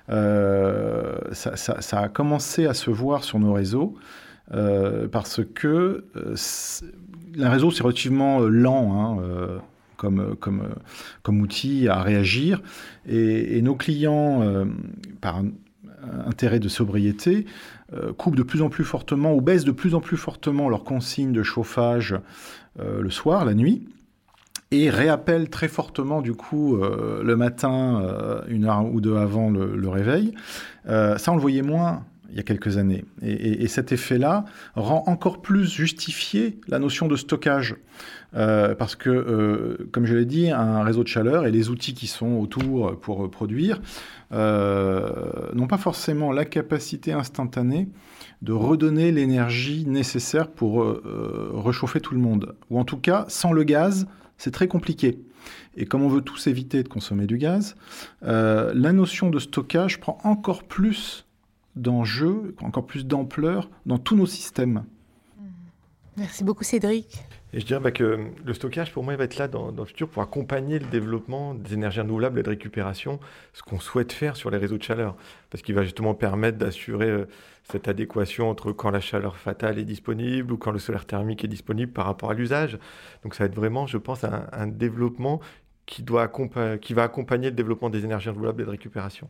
Euh, 0.10 1.18
ça, 1.32 2.00
a 2.00 2.10
commencé 2.10 2.66
à 2.66 2.74
se 2.74 2.90
voir 2.90 3.24
sur 3.24 3.40
nos 3.40 3.54
réseaux 3.54 3.96
euh, 4.54 5.08
parce 5.08 5.42
que 5.54 6.06
euh, 6.18 6.36
un 7.40 7.50
réseau, 7.50 7.72
c'est 7.72 7.84
relativement 7.84 8.40
lent. 8.40 9.20
Hein, 9.20 9.62
comme 9.98 11.42
outil 11.42 11.88
à 11.88 12.02
réagir. 12.02 12.64
Et, 13.08 13.62
nos 13.62 13.76
clients, 13.76 14.66
par 15.22 15.44
intérêt 16.26 16.60
de 16.60 16.68
sobriété, 16.68 17.46
coupent 18.18 18.36
de 18.36 18.42
plus 18.42 18.64
en 18.64 18.70
plus 18.70 18.84
fortement 18.84 19.36
ou 19.36 19.42
baissent 19.42 19.64
de 19.64 19.72
plus 19.72 19.94
en 19.94 20.00
plus 20.00 20.18
fortement 20.18 20.70
leurs 20.70 20.84
consignes 20.84 21.34
de 21.34 21.44
chauffage 21.44 22.16
le 22.80 23.12
soir, 23.12 23.46
la 23.46 23.54
nuit 23.54 23.88
et 24.72 24.90
réappelle 24.90 25.50
très 25.50 25.68
fortement 25.68 26.22
du 26.22 26.34
coup 26.34 26.78
euh, 26.78 27.22
le 27.24 27.36
matin, 27.36 28.02
euh, 28.02 28.42
une 28.48 28.66
heure 28.66 28.86
ou 28.86 29.02
deux 29.02 29.18
avant 29.18 29.50
le, 29.50 29.90
réveil. 29.90 30.34
Euh, 30.88 31.18
ça, 31.18 31.34
on 31.34 31.36
le 31.36 31.42
voyait 31.42 31.62
moins 31.62 32.06
il 32.30 32.38
y 32.38 32.40
a 32.40 32.44
quelques 32.44 32.78
années. 32.78 33.04
Et, 33.22 33.68
cet 33.68 33.92
effet-là 33.92 34.46
rend 34.76 35.04
encore 35.08 35.42
plus 35.42 35.70
justifié 35.70 36.62
la 36.70 36.80
notion 36.80 37.10
de 37.10 37.18
stockage. 37.18 37.76
parce 38.32 38.96
que, 38.96 39.86
comme 39.92 40.06
je 40.06 40.16
l'ai 40.16 40.24
dit, 40.24 40.50
un 40.50 40.82
réseau 40.82 41.04
de 41.04 41.10
chaleur 41.10 41.46
et 41.46 41.52
les 41.52 41.68
outils 41.68 41.94
qui 41.94 42.08
sont 42.08 42.38
autour 42.40 42.98
pour 43.02 43.30
produire 43.30 43.82
n'ont 44.32 45.68
pas 45.68 45.78
forcément 45.78 46.32
la 46.32 46.46
capacité 46.46 47.12
instantanée 47.12 47.90
de 48.42 48.54
redonner 48.54 49.12
l'énergie 49.12 49.84
nécessaire 49.86 50.48
pour 50.48 50.86
réchauffer 51.66 52.00
tout 52.00 52.14
le 52.14 52.22
monde. 52.22 52.56
Ou 52.70 52.80
en 52.80 52.86
tout 52.86 52.96
cas, 52.96 53.26
sans 53.28 53.52
le 53.52 53.66
gaz, 53.66 54.08
c'est 54.42 54.50
très 54.50 54.68
compliqué. 54.68 55.20
Et 55.78 55.86
comme 55.86 56.02
on 56.02 56.08
veut 56.08 56.22
tous 56.22 56.48
éviter 56.48 56.82
de 56.82 56.88
consommer 56.88 57.28
du 57.28 57.38
gaz, 57.38 57.76
euh, 58.24 58.72
la 58.74 58.92
notion 58.92 59.30
de 59.30 59.38
stockage 59.38 60.00
prend 60.00 60.18
encore 60.24 60.64
plus 60.64 61.28
d'enjeux, 61.76 62.56
encore 62.64 62.88
plus 62.88 63.06
d'ampleur 63.06 63.70
dans 63.86 64.00
tous 64.00 64.16
nos 64.16 64.26
systèmes. 64.26 64.84
Merci 66.22 66.44
beaucoup 66.44 66.64
Cédric. 66.64 67.08
Et 67.52 67.60
je 67.60 67.66
dirais 67.66 67.80
bah, 67.80 67.90
que 67.90 68.28
le 68.46 68.54
stockage, 68.54 68.94
pour 68.94 69.04
moi, 69.04 69.14
il 69.14 69.18
va 69.18 69.24
être 69.24 69.38
là 69.38 69.48
dans, 69.48 69.72
le 69.72 69.86
futur 69.86 70.08
pour 70.08 70.22
accompagner 70.22 70.78
le 70.78 70.86
développement 70.86 71.56
des 71.56 71.74
énergies 71.74 72.00
renouvelables 72.00 72.38
et 72.38 72.44
de 72.44 72.50
récupération, 72.50 73.20
ce 73.54 73.64
qu'on 73.64 73.80
souhaite 73.80 74.12
faire 74.12 74.36
sur 74.36 74.52
les 74.52 74.60
réseaux 74.60 74.78
de 74.78 74.84
chaleur. 74.84 75.16
Parce 75.50 75.64
qu'il 75.64 75.74
va 75.74 75.82
justement 75.82 76.14
permettre 76.14 76.60
d'assurer 76.60 77.10
euh, 77.10 77.26
cette 77.64 77.88
adéquation 77.88 78.52
entre 78.52 78.72
quand 78.72 78.92
la 78.92 79.00
chaleur 79.00 79.36
fatale 79.36 79.80
est 79.80 79.84
disponible 79.84 80.54
ou 80.54 80.58
quand 80.58 80.70
le 80.70 80.78
solaire 80.78 81.06
thermique 81.06 81.44
est 81.44 81.48
disponible 81.48 81.92
par 81.92 82.06
rapport 82.06 82.30
à 82.30 82.36
l'usage. 82.36 82.78
Donc 83.24 83.34
ça 83.34 83.46
va 83.46 83.48
être 83.48 83.56
vraiment, 83.56 83.88
je 83.88 83.98
pense, 83.98 84.24
un, 84.24 84.68
développement 84.68 85.40
qui, 85.88 86.04
doit 86.04 86.32
qui 86.80 86.94
va 86.94 87.02
accompagner 87.02 87.50
le 87.50 87.56
développement 87.56 87.90
des 87.90 88.06
énergies 88.06 88.30
renouvelables 88.30 88.62
et 88.62 88.66
de 88.66 88.70
récupération. 88.70 89.28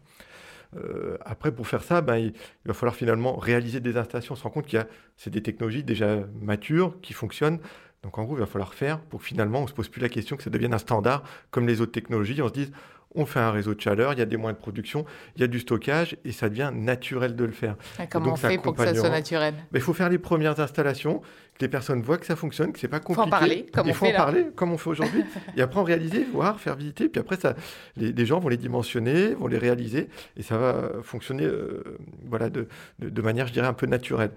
Euh, 0.75 1.17
après, 1.21 1.51
pour 1.51 1.67
faire 1.67 1.83
ça, 1.83 2.01
ben, 2.01 2.17
il, 2.17 2.33
va 2.65 2.73
falloir 2.73 2.95
finalement 2.95 3.35
réaliser 3.35 3.79
des 3.79 3.97
installations. 3.97 4.33
On 4.33 4.37
se 4.37 4.43
rend 4.43 4.49
compte 4.49 4.65
qu'il 4.65 4.79
y 4.79 4.81
a 4.81 4.87
c'est 5.17 5.29
des 5.29 5.43
technologies 5.43 5.83
déjà 5.83 6.19
matures 6.41 6.99
qui 7.01 7.13
fonctionnent. 7.13 7.59
Donc 8.03 8.17
en 8.17 8.23
gros, 8.23 8.35
il 8.35 8.39
va 8.39 8.45
falloir 8.45 8.73
faire 8.73 8.99
pour 8.99 9.19
que 9.19 9.25
finalement, 9.25 9.59
on 9.59 9.63
ne 9.63 9.67
se 9.67 9.73
pose 9.73 9.89
plus 9.89 10.01
la 10.01 10.09
question 10.09 10.35
que 10.35 10.43
ça 10.43 10.49
devienne 10.49 10.73
un 10.73 10.79
standard 10.79 11.23
comme 11.51 11.67
les 11.67 11.81
autres 11.81 11.91
technologies. 11.91 12.41
On 12.41 12.47
se 12.47 12.53
dise, 12.53 12.71
on 13.15 13.25
fait 13.25 13.39
un 13.39 13.51
réseau 13.51 13.73
de 13.73 13.81
chaleur, 13.81 14.13
il 14.13 14.19
y 14.19 14.21
a 14.21 14.25
des 14.25 14.37
moyens 14.37 14.57
de 14.57 14.61
production, 14.61 15.05
il 15.35 15.41
y 15.41 15.43
a 15.43 15.47
du 15.47 15.59
stockage 15.59 16.17
et 16.25 16.31
ça 16.31 16.49
devient 16.49 16.71
naturel 16.73 17.35
de 17.35 17.45
le 17.45 17.51
faire. 17.51 17.75
Ah, 17.99 18.07
comment 18.07 18.33
on 18.33 18.35
fait 18.35 18.57
pour 18.57 18.75
que 18.75 18.83
ça 18.83 18.93
soit 18.95 19.09
naturel? 19.09 19.53
Il 19.73 19.81
faut 19.81 19.93
faire 19.93 20.09
les 20.09 20.17
premières 20.17 20.59
installations, 20.59 21.21
que 21.55 21.61
les 21.61 21.67
personnes 21.67 22.01
voient 22.01 22.17
que 22.17 22.25
ça 22.25 22.35
fonctionne, 22.35 22.71
que 22.71 22.79
c'est 22.79 22.87
pas 22.87 22.99
compliqué. 22.99 23.21
Il 23.21 23.29
faut 23.29 23.35
en 23.35 23.39
parler, 23.39 23.65
comme 23.73 23.89
on 23.89 23.93
faut 23.93 24.05
en 24.05 24.13
parler, 24.13 24.47
comme 24.55 24.71
on 24.71 24.77
fait 24.77 24.89
aujourd'hui. 24.89 25.23
et 25.57 25.61
après, 25.61 25.79
en 25.79 25.83
réaliser, 25.83 26.25
voir, 26.31 26.59
faire 26.59 26.75
visiter. 26.75 27.09
Puis 27.09 27.19
après, 27.19 27.35
ça, 27.35 27.55
les, 27.97 28.25
gens 28.25 28.39
vont 28.39 28.49
les 28.49 28.57
dimensionner, 28.57 29.33
vont 29.33 29.47
les 29.47 29.57
réaliser 29.57 30.09
et 30.37 30.43
ça 30.43 30.57
va 30.57 30.91
fonctionner 31.03 31.43
euh, 31.43 31.83
voilà, 32.25 32.49
de, 32.49 32.67
de 32.99 33.21
manière, 33.21 33.47
je 33.47 33.53
dirais, 33.53 33.67
un 33.67 33.73
peu 33.73 33.85
naturelle. 33.87 34.31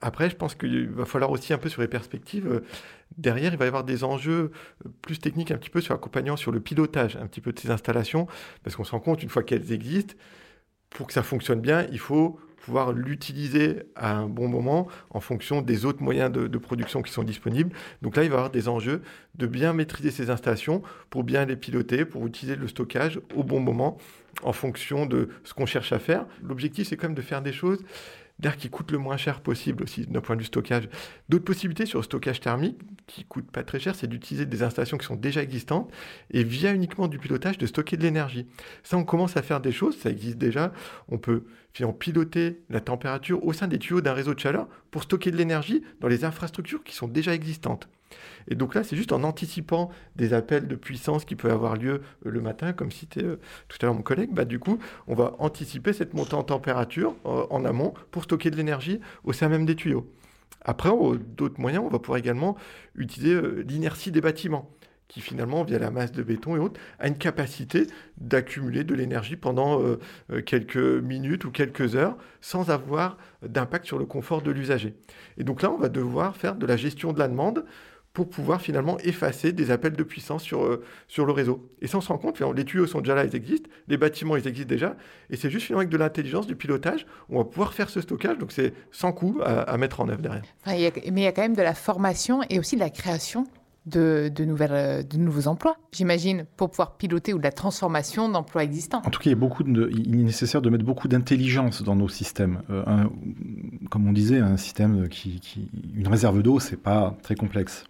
Après, 0.00 0.30
je 0.30 0.36
pense 0.36 0.54
qu'il 0.54 0.88
va 0.88 1.04
falloir 1.04 1.30
aussi 1.30 1.52
un 1.52 1.58
peu 1.58 1.68
sur 1.68 1.82
les 1.82 1.88
perspectives. 1.88 2.46
Euh, 2.46 2.60
derrière, 3.18 3.52
il 3.52 3.58
va 3.58 3.64
y 3.64 3.68
avoir 3.68 3.84
des 3.84 4.04
enjeux 4.04 4.50
euh, 4.84 4.88
plus 5.02 5.18
techniques 5.18 5.50
un 5.50 5.56
petit 5.56 5.70
peu 5.70 5.80
sur 5.80 5.94
l'accompagnement, 5.94 6.36
sur 6.36 6.52
le 6.52 6.60
pilotage 6.60 7.16
un 7.16 7.26
petit 7.26 7.40
peu 7.40 7.52
de 7.52 7.58
ces 7.58 7.70
installations, 7.70 8.26
parce 8.62 8.76
qu'on 8.76 8.84
se 8.84 8.92
rend 8.92 9.00
compte, 9.00 9.22
une 9.22 9.28
fois 9.28 9.42
qu'elles 9.42 9.72
existent, 9.72 10.14
pour 10.90 11.06
que 11.06 11.12
ça 11.12 11.22
fonctionne 11.22 11.60
bien, 11.60 11.86
il 11.90 11.98
faut 11.98 12.38
pouvoir 12.64 12.92
l'utiliser 12.92 13.82
à 13.94 14.14
un 14.16 14.26
bon 14.26 14.48
moment 14.48 14.88
en 15.10 15.20
fonction 15.20 15.60
des 15.60 15.84
autres 15.84 16.02
moyens 16.02 16.32
de, 16.32 16.46
de, 16.46 16.58
production 16.58 17.02
qui 17.02 17.12
sont 17.12 17.22
disponibles. 17.22 17.74
Donc 18.00 18.16
là, 18.16 18.24
il 18.24 18.30
va 18.30 18.36
y 18.36 18.38
avoir 18.38 18.50
des 18.50 18.68
enjeux 18.68 19.02
de 19.34 19.46
bien 19.46 19.74
maîtriser 19.74 20.10
ces 20.10 20.30
installations 20.30 20.80
pour 21.10 21.24
bien 21.24 21.44
les 21.44 21.56
piloter, 21.56 22.06
pour 22.06 22.26
utiliser 22.26 22.56
le 22.56 22.66
stockage 22.66 23.20
au 23.34 23.42
bon 23.42 23.60
moment 23.60 23.98
en 24.42 24.52
fonction 24.52 25.04
de 25.04 25.28
ce 25.44 25.52
qu'on 25.52 25.66
cherche 25.66 25.92
à 25.92 25.98
faire. 25.98 26.26
L'objectif, 26.42 26.88
c'est 26.88 26.96
quand 26.96 27.08
même 27.08 27.14
de 27.14 27.22
faire 27.22 27.42
des 27.42 27.52
choses 27.52 27.84
d'air 28.38 28.56
qui 28.56 28.68
coûte 28.68 28.90
le 28.90 28.98
moins 28.98 29.16
cher 29.16 29.40
possible 29.40 29.84
aussi 29.84 30.06
d'un 30.06 30.20
point 30.20 30.36
de 30.36 30.40
vue 30.40 30.46
stockage. 30.46 30.88
D'autres 31.28 31.44
possibilités 31.44 31.86
sur 31.86 31.98
le 31.98 32.04
stockage 32.04 32.40
thermique 32.40 32.80
qui 33.06 33.24
coûte 33.24 33.50
pas 33.50 33.62
très 33.62 33.78
cher, 33.78 33.94
c'est 33.94 34.06
d'utiliser 34.06 34.46
des 34.46 34.62
installations 34.62 34.98
qui 34.98 35.06
sont 35.06 35.16
déjà 35.16 35.42
existantes 35.42 35.90
et 36.30 36.42
via 36.42 36.72
uniquement 36.72 37.06
du 37.06 37.18
pilotage 37.18 37.58
de 37.58 37.66
stocker 37.66 37.96
de 37.96 38.02
l'énergie. 38.02 38.46
Ça, 38.82 38.96
on 38.96 39.04
commence 39.04 39.36
à 39.36 39.42
faire 39.42 39.60
des 39.60 39.72
choses, 39.72 39.96
ça 39.98 40.10
existe 40.10 40.38
déjà. 40.38 40.72
On 41.08 41.18
peut 41.18 41.44
finalement 41.72 41.94
piloter 41.94 42.62
la 42.70 42.80
température 42.80 43.44
au 43.44 43.52
sein 43.52 43.68
des 43.68 43.78
tuyaux 43.78 44.00
d'un 44.00 44.14
réseau 44.14 44.34
de 44.34 44.40
chaleur 44.40 44.68
pour 44.90 45.04
stocker 45.04 45.30
de 45.30 45.36
l'énergie 45.36 45.82
dans 46.00 46.08
les 46.08 46.24
infrastructures 46.24 46.82
qui 46.82 46.94
sont 46.94 47.08
déjà 47.08 47.34
existantes. 47.34 47.88
Et 48.48 48.54
donc 48.54 48.74
là, 48.74 48.84
c'est 48.84 48.96
juste 48.96 49.12
en 49.12 49.22
anticipant 49.22 49.90
des 50.16 50.34
appels 50.34 50.66
de 50.66 50.76
puissance 50.76 51.24
qui 51.24 51.36
peuvent 51.36 51.52
avoir 51.52 51.76
lieu 51.76 52.02
euh, 52.26 52.30
le 52.30 52.40
matin, 52.40 52.72
comme 52.72 52.90
citait 52.90 53.24
euh, 53.24 53.40
tout 53.68 53.78
à 53.80 53.86
l'heure 53.86 53.94
mon 53.94 54.02
collègue, 54.02 54.30
bah, 54.32 54.44
du 54.44 54.58
coup, 54.58 54.78
on 55.06 55.14
va 55.14 55.34
anticiper 55.38 55.92
cette 55.92 56.14
montée 56.14 56.34
en 56.34 56.42
température 56.42 57.14
euh, 57.26 57.46
en 57.50 57.64
amont 57.64 57.94
pour 58.10 58.24
stocker 58.24 58.50
de 58.50 58.56
l'énergie 58.56 59.00
au 59.24 59.32
sein 59.32 59.48
même 59.48 59.66
des 59.66 59.76
tuyaux. 59.76 60.10
Après, 60.66 60.90
d'autres 61.36 61.60
moyens, 61.60 61.84
on 61.84 61.90
va 61.90 61.98
pouvoir 61.98 62.18
également 62.18 62.56
utiliser 62.94 63.38
l'inertie 63.66 64.10
des 64.10 64.22
bâtiments 64.22 64.70
qui 65.08 65.20
finalement, 65.20 65.62
via 65.62 65.78
la 65.78 65.90
masse 65.90 66.12
de 66.12 66.22
béton 66.22 66.56
et 66.56 66.58
autres, 66.58 66.80
a 66.98 67.08
une 67.08 67.18
capacité 67.18 67.86
d'accumuler 68.16 68.82
de 68.82 68.94
l'énergie 68.94 69.36
pendant 69.36 69.78
quelques 70.46 70.76
minutes 70.76 71.44
ou 71.44 71.50
quelques 71.50 71.94
heures 71.94 72.16
sans 72.40 72.70
avoir 72.70 73.18
d'impact 73.46 73.84
sur 73.84 73.98
le 73.98 74.06
confort 74.06 74.40
de 74.40 74.50
l'usager. 74.50 74.94
Et 75.36 75.44
donc 75.44 75.60
là, 75.60 75.70
on 75.70 75.76
va 75.76 75.90
devoir 75.90 76.34
faire 76.36 76.56
de 76.56 76.64
la 76.64 76.78
gestion 76.78 77.12
de 77.12 77.18
la 77.18 77.28
demande 77.28 77.66
pour 78.14 78.28
pouvoir 78.28 78.60
finalement 78.62 78.96
effacer 79.00 79.52
des 79.52 79.72
appels 79.72 79.94
de 79.94 80.02
puissance 80.04 80.44
sur, 80.44 80.64
euh, 80.64 80.82
sur 81.08 81.26
le 81.26 81.32
réseau. 81.32 81.68
Et 81.82 81.88
ça, 81.88 81.98
on 81.98 82.00
se 82.00 82.08
rend 82.08 82.16
compte, 82.16 82.40
les 82.40 82.64
tuyaux 82.64 82.86
sont 82.86 83.00
déjà 83.00 83.16
là, 83.16 83.24
ils 83.24 83.34
existent, 83.34 83.68
les 83.88 83.96
bâtiments, 83.96 84.36
ils 84.36 84.46
existent 84.46 84.68
déjà, 84.68 84.96
et 85.30 85.36
c'est 85.36 85.50
juste 85.50 85.66
finalement 85.66 85.80
avec 85.80 85.90
de 85.90 85.96
l'intelligence, 85.96 86.46
du 86.46 86.54
pilotage, 86.54 87.06
on 87.28 87.38
va 87.38 87.44
pouvoir 87.44 87.74
faire 87.74 87.90
ce 87.90 88.00
stockage, 88.00 88.38
donc 88.38 88.52
c'est 88.52 88.72
sans 88.92 89.12
coût 89.12 89.40
à, 89.44 89.76
mettre 89.76 90.00
en 90.00 90.08
œuvre 90.08 90.22
derrière. 90.22 90.44
mais 90.64 90.78
il 90.80 91.18
y 91.18 91.26
a 91.26 91.32
quand 91.32 91.42
même 91.42 91.56
de 91.56 91.62
la 91.62 91.74
formation 91.74 92.42
et 92.48 92.60
aussi 92.60 92.76
de 92.76 92.80
la 92.80 92.90
création 92.90 93.48
de, 93.86 94.30
de, 94.34 94.44
nouvelles, 94.44 94.70
euh, 94.72 95.02
de 95.02 95.18
nouveaux 95.18 95.48
emplois, 95.48 95.76
j'imagine, 95.92 96.46
pour 96.56 96.70
pouvoir 96.70 96.96
piloter 96.96 97.34
ou 97.34 97.38
de 97.38 97.42
la 97.42 97.52
transformation 97.52 98.28
d'emplois 98.28 98.62
existants. 98.62 99.02
En 99.04 99.10
tout 99.10 99.18
cas, 99.18 99.26
il, 99.26 99.30
y 99.30 99.32
a 99.32 99.36
beaucoup 99.36 99.64
de, 99.64 99.90
il 99.92 100.14
est 100.14 100.22
nécessaire 100.22 100.62
de 100.62 100.70
mettre 100.70 100.84
beaucoup 100.84 101.08
d'intelligence 101.08 101.82
dans 101.82 101.96
nos 101.96 102.08
systèmes. 102.08 102.62
Euh, 102.70 102.84
comme 103.90 104.08
on 104.08 104.12
disait, 104.12 104.38
un 104.38 104.56
système 104.56 105.08
qui, 105.08 105.40
qui 105.40 105.68
une 105.96 106.08
réserve 106.08 106.42
d'eau, 106.42 106.60
c'est 106.60 106.80
pas 106.80 107.16
très 107.22 107.34
complexe 107.34 107.84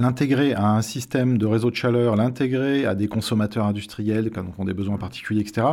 l'intégrer 0.00 0.54
à 0.54 0.70
un 0.70 0.82
système 0.82 1.36
de 1.36 1.46
réseau 1.46 1.70
de 1.70 1.76
chaleur, 1.76 2.16
l'intégrer 2.16 2.86
à 2.86 2.94
des 2.94 3.06
consommateurs 3.06 3.66
industriels 3.66 4.30
qui 4.30 4.38
ont 4.58 4.64
des 4.64 4.72
besoins 4.72 4.96
particuliers, 4.96 5.42
etc. 5.42 5.68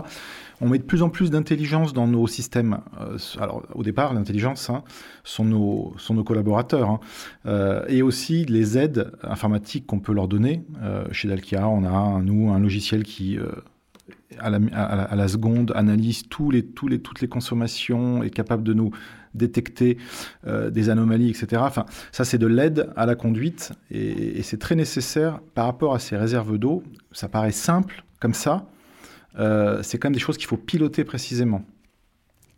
On 0.60 0.68
met 0.68 0.78
de 0.78 0.84
plus 0.84 1.02
en 1.02 1.10
plus 1.10 1.32
d'intelligence 1.32 1.94
dans 1.94 2.08
nos 2.08 2.28
systèmes. 2.28 2.80
Euh, 3.00 3.18
alors, 3.40 3.64
au 3.74 3.84
départ, 3.84 4.14
l'intelligence 4.14 4.70
hein, 4.70 4.84
sont, 5.24 5.46
nos, 5.46 6.24
collaborateurs. 6.26 6.90
Hein. 6.90 7.00
Euh, 7.46 7.86
et 7.88 8.02
aussi 8.02 8.44
les 8.46 8.78
aides 8.78 9.12
informatiques 9.24 9.88
qu'on 9.88 10.00
peut 10.00 10.14
leur 10.14 10.28
donner. 10.28 10.66
Euh, 10.84 11.06
chez 11.12 11.30
Dalkia, 11.30 11.68
on 11.68 11.86
a, 11.86 12.22
nous, 12.22 12.52
un 12.52 12.60
logiciel 12.60 13.04
qui 13.04 13.40
à 14.40 14.50
la, 14.50 15.28
seconde, 15.28 15.72
analyse 15.76 16.24
toutes 16.28 17.22
les 17.22 17.28
consommations, 17.28 18.24
est 18.24 18.30
capable 18.30 18.64
de 18.64 18.74
nous 18.74 18.92
détecter 19.38 19.98
euh, 20.46 20.70
des 20.70 20.90
anomalies, 20.90 21.30
etc. 21.30 21.62
Enfin, 21.66 21.86
ça, 22.12 22.26
c'est 22.26 22.38
de 22.38 22.48
l'aide 22.48 22.90
à 22.96 23.06
la 23.06 23.16
conduite 23.16 23.72
et, 23.92 24.42
c'est 24.44 24.60
très 24.60 24.76
nécessaire 24.76 25.40
par 25.56 25.66
rapport 25.66 25.94
à 25.94 26.00
ces 26.00 26.16
réserves 26.16 26.58
d'eau. 26.58 26.84
Ça 27.12 27.28
paraît 27.28 27.52
simple 27.52 28.04
comme 28.20 28.34
ça. 28.34 28.66
Euh, 29.40 29.84
c'est 29.84 29.98
quand 29.98 30.08
même 30.08 30.14
des 30.14 30.20
choses 30.20 30.38
qu'il 30.38 30.48
faut 30.48 30.58
piloter 30.58 31.04
précisément. 31.04 31.64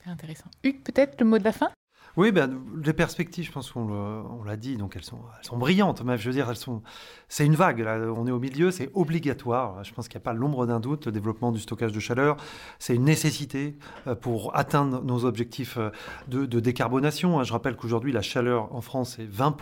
Intéressant. 0.05 0.45
Hugues, 0.63 0.81
peut-être 0.83 1.19
le 1.19 1.25
mot 1.25 1.37
de 1.37 1.43
la 1.43 1.51
fin? 1.51 1.69
Oui, 2.17 2.31
ben, 2.31 2.61
les 2.83 2.93
perspectives, 2.93 3.45
je 3.45 3.51
pense 3.51 3.71
qu'on 3.71 4.43
l'a 4.43 4.55
dit, 4.55 4.77
donc 4.77 4.95
elles 4.95 5.03
sont, 5.03 5.57
brillantes. 5.57 6.01
Je 6.17 6.29
veux 6.29 6.33
dire, 6.33 6.49
elles 6.49 6.55
sont, 6.55 6.81
c'est 7.27 7.45
une 7.45 7.55
vague. 7.55 7.81
On 8.15 8.27
est 8.27 8.31
au 8.31 8.39
milieu, 8.39 8.71
c'est 8.71 8.89
obligatoire. 8.93 9.83
Je 9.83 9.93
pense 9.93 10.07
qu'il 10.07 10.17
n'y 10.17 10.23
a 10.23 10.25
pas 10.25 10.33
l'ombre 10.33 10.65
d'un 10.65 10.79
doute. 10.79 11.05
Le 11.05 11.11
développement 11.11 11.51
du 11.51 11.59
stockage 11.59 11.91
de 11.91 11.99
chaleur, 11.99 12.37
c'est 12.79 12.95
une 12.95 13.05
nécessité 13.05 13.77
euh, 14.07 14.15
pour 14.15 14.55
atteindre 14.55 15.03
nos 15.03 15.25
objectifs 15.25 15.77
euh, 15.77 15.89
de, 16.27 16.45
de 16.45 16.59
décarbonation. 16.59 17.43
Je 17.43 17.53
rappelle 17.53 17.75
qu'aujourd'hui, 17.75 18.11
la 18.11 18.21
chaleur 18.21 18.73
en 18.75 18.81
France 18.81 19.19
est 19.19 19.29
20 19.29 19.55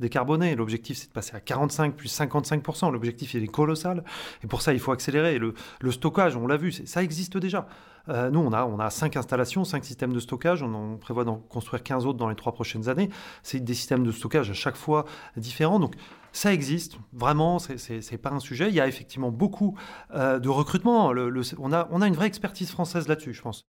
décarboné. 0.00 0.54
L'objectif, 0.56 0.98
c'est 0.98 1.08
de 1.08 1.12
passer 1.12 1.34
à 1.36 1.40
45 1.40 1.94
plus 1.94 2.08
55%. 2.08 2.92
L'objectif, 2.92 3.34
il 3.34 3.44
est 3.44 3.46
colossal. 3.46 4.04
Et 4.42 4.46
pour 4.46 4.62
ça, 4.62 4.72
il 4.72 4.80
faut 4.80 4.92
accélérer. 4.92 5.38
Le, 5.38 5.54
le 5.80 5.92
stockage, 5.92 6.36
on 6.36 6.46
l'a 6.46 6.56
vu, 6.56 6.72
ça 6.72 7.02
existe 7.02 7.36
déjà. 7.36 7.68
Euh, 8.08 8.30
nous, 8.30 8.40
on 8.40 8.52
a, 8.52 8.64
on 8.64 8.78
a 8.78 8.90
cinq 8.90 9.16
installations, 9.16 9.64
cinq 9.64 9.84
systèmes 9.84 10.12
de 10.12 10.20
stockage. 10.20 10.62
On, 10.62 10.96
prévoit 10.96 11.24
d'en 11.24 11.36
construire 11.36 11.82
15 11.82 12.06
autres 12.06 12.18
dans 12.18 12.28
les 12.28 12.34
trois 12.34 12.52
prochaines 12.52 12.88
années. 12.88 13.10
C'est 13.42 13.60
des 13.60 13.74
systèmes 13.74 14.04
de 14.04 14.12
stockage 14.12 14.50
à 14.50 14.54
chaque 14.54 14.76
fois 14.76 15.04
différents. 15.36 15.78
Donc, 15.78 15.94
ça 16.32 16.52
existe, 16.52 16.96
vraiment, 17.12 17.58
ce 17.58 18.10
n'est 18.10 18.18
pas 18.18 18.30
un 18.30 18.38
sujet. 18.38 18.68
Il 18.68 18.74
y 18.74 18.80
a 18.80 18.86
effectivement 18.86 19.30
beaucoup 19.30 19.76
euh, 20.14 20.38
de 20.38 20.48
recrutement. 20.48 21.12
Le, 21.12 21.42
on, 21.58 21.72
a, 21.72 21.88
on 21.90 22.02
a 22.02 22.06
une 22.06 22.14
vraie 22.14 22.28
expertise 22.28 22.70
française 22.70 23.08
là-dessus, 23.08 23.34
je 23.34 23.42
pense. 23.42 23.66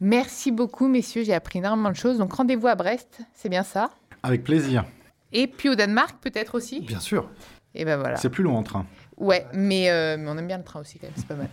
Merci 0.00 0.50
beaucoup, 0.50 0.88
messieurs. 0.88 1.22
J'ai 1.24 1.34
appris 1.34 1.58
énormément 1.58 1.90
de 1.90 1.96
choses. 1.96 2.18
Donc, 2.18 2.32
rendez-vous 2.32 2.66
à 2.66 2.74
Brest, 2.74 3.20
c'est 3.34 3.48
bien 3.48 3.62
ça? 3.62 3.90
Avec 4.22 4.44
plaisir. 4.44 4.84
Et 5.32 5.46
puis 5.46 5.68
au 5.68 5.74
Danemark, 5.74 6.16
peut-être 6.20 6.54
aussi 6.54 6.80
Bien 6.80 7.00
sûr. 7.00 7.28
Et 7.74 7.84
ben 7.84 7.96
voilà. 7.98 8.16
C'est 8.16 8.30
plus 8.30 8.42
long 8.42 8.56
en 8.56 8.62
train. 8.62 8.86
Ouais, 9.16 9.46
mais, 9.52 9.90
euh, 9.90 10.16
mais, 10.18 10.28
on 10.28 10.38
aime 10.38 10.46
bien 10.46 10.58
le 10.58 10.64
train 10.64 10.80
aussi 10.80 10.98
quand 10.98 11.06
même, 11.06 11.14
c'est 11.16 11.26
pas 11.26 11.34
mal. 11.34 11.48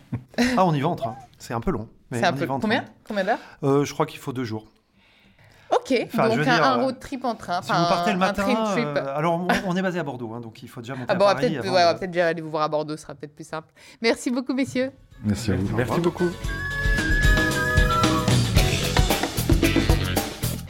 ah, 0.58 0.66
on 0.66 0.74
y 0.74 0.80
va 0.80 0.88
en 0.88 0.96
train. 0.96 1.16
C'est 1.38 1.54
un 1.54 1.60
peu 1.60 1.72
long. 1.72 1.88
C'est 2.12 2.24
un 2.24 2.34
peu 2.34 2.48
combien 2.48 2.86
Combien 3.06 3.26
d'heures 3.26 3.40
euh, 3.64 3.84
Je 3.84 3.94
crois 3.94 4.06
qu'il 4.06 4.20
faut 4.20 4.34
deux 4.34 4.46
jours. 4.46 4.66
Ok, 5.70 6.08
donc 6.14 6.48
un, 6.48 6.76
road 6.76 6.98
trip 6.98 7.26
en 7.26 7.36
train. 7.36 7.62
Si 7.62 7.70
vous 7.70 7.78
partez 7.78 8.14
le 8.14 8.18
matin, 8.18 8.74
euh, 8.78 9.18
alors 9.18 9.46
on, 9.66 9.76
est 9.76 9.82
basé 9.82 10.00
à 10.00 10.04
Bordeaux, 10.04 10.32
hein, 10.34 10.40
donc 10.40 10.64
il 10.64 10.70
faut 10.70 10.80
déjà 10.80 10.96
monter 10.96 11.08
ah 11.10 11.16
bon, 11.16 11.26
à 11.26 11.36
Paris. 11.36 11.58
Peut-être 11.60 11.74
ouais, 11.74 12.00
peut 12.00 12.08
déjà 12.08 12.28
aller 12.28 12.42
vous 12.42 12.50
voir 12.50 12.64
à 12.64 12.70
Bordeaux, 12.70 12.96
ce 12.96 13.04
sera 13.04 13.16
peut-être 13.16 13.36
plus 13.36 13.48
simple. 13.48 13.74
Merci 14.02 14.32
beaucoup, 14.32 14.54
messieurs. 14.54 14.92
Merci 15.26 15.52
à 15.52 15.56
vous. 15.56 15.76
Merci 15.76 16.00
beaucoup. 16.00 16.30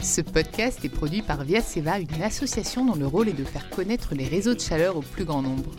Ce 0.08 0.22
podcast 0.22 0.82
est 0.86 0.88
produit 0.88 1.20
par 1.20 1.44
Via 1.44 1.60
Seva, 1.60 1.98
une 1.98 2.22
association 2.22 2.86
dont 2.86 2.94
le 2.94 3.06
rôle 3.06 3.28
est 3.28 3.34
de 3.34 3.44
faire 3.44 3.68
connaître 3.68 4.14
les 4.14 4.24
réseaux 4.24 4.54
de 4.54 4.60
chaleur 4.60 4.96
au 4.96 5.02
plus 5.02 5.26
grand 5.26 5.42
nombre. 5.42 5.70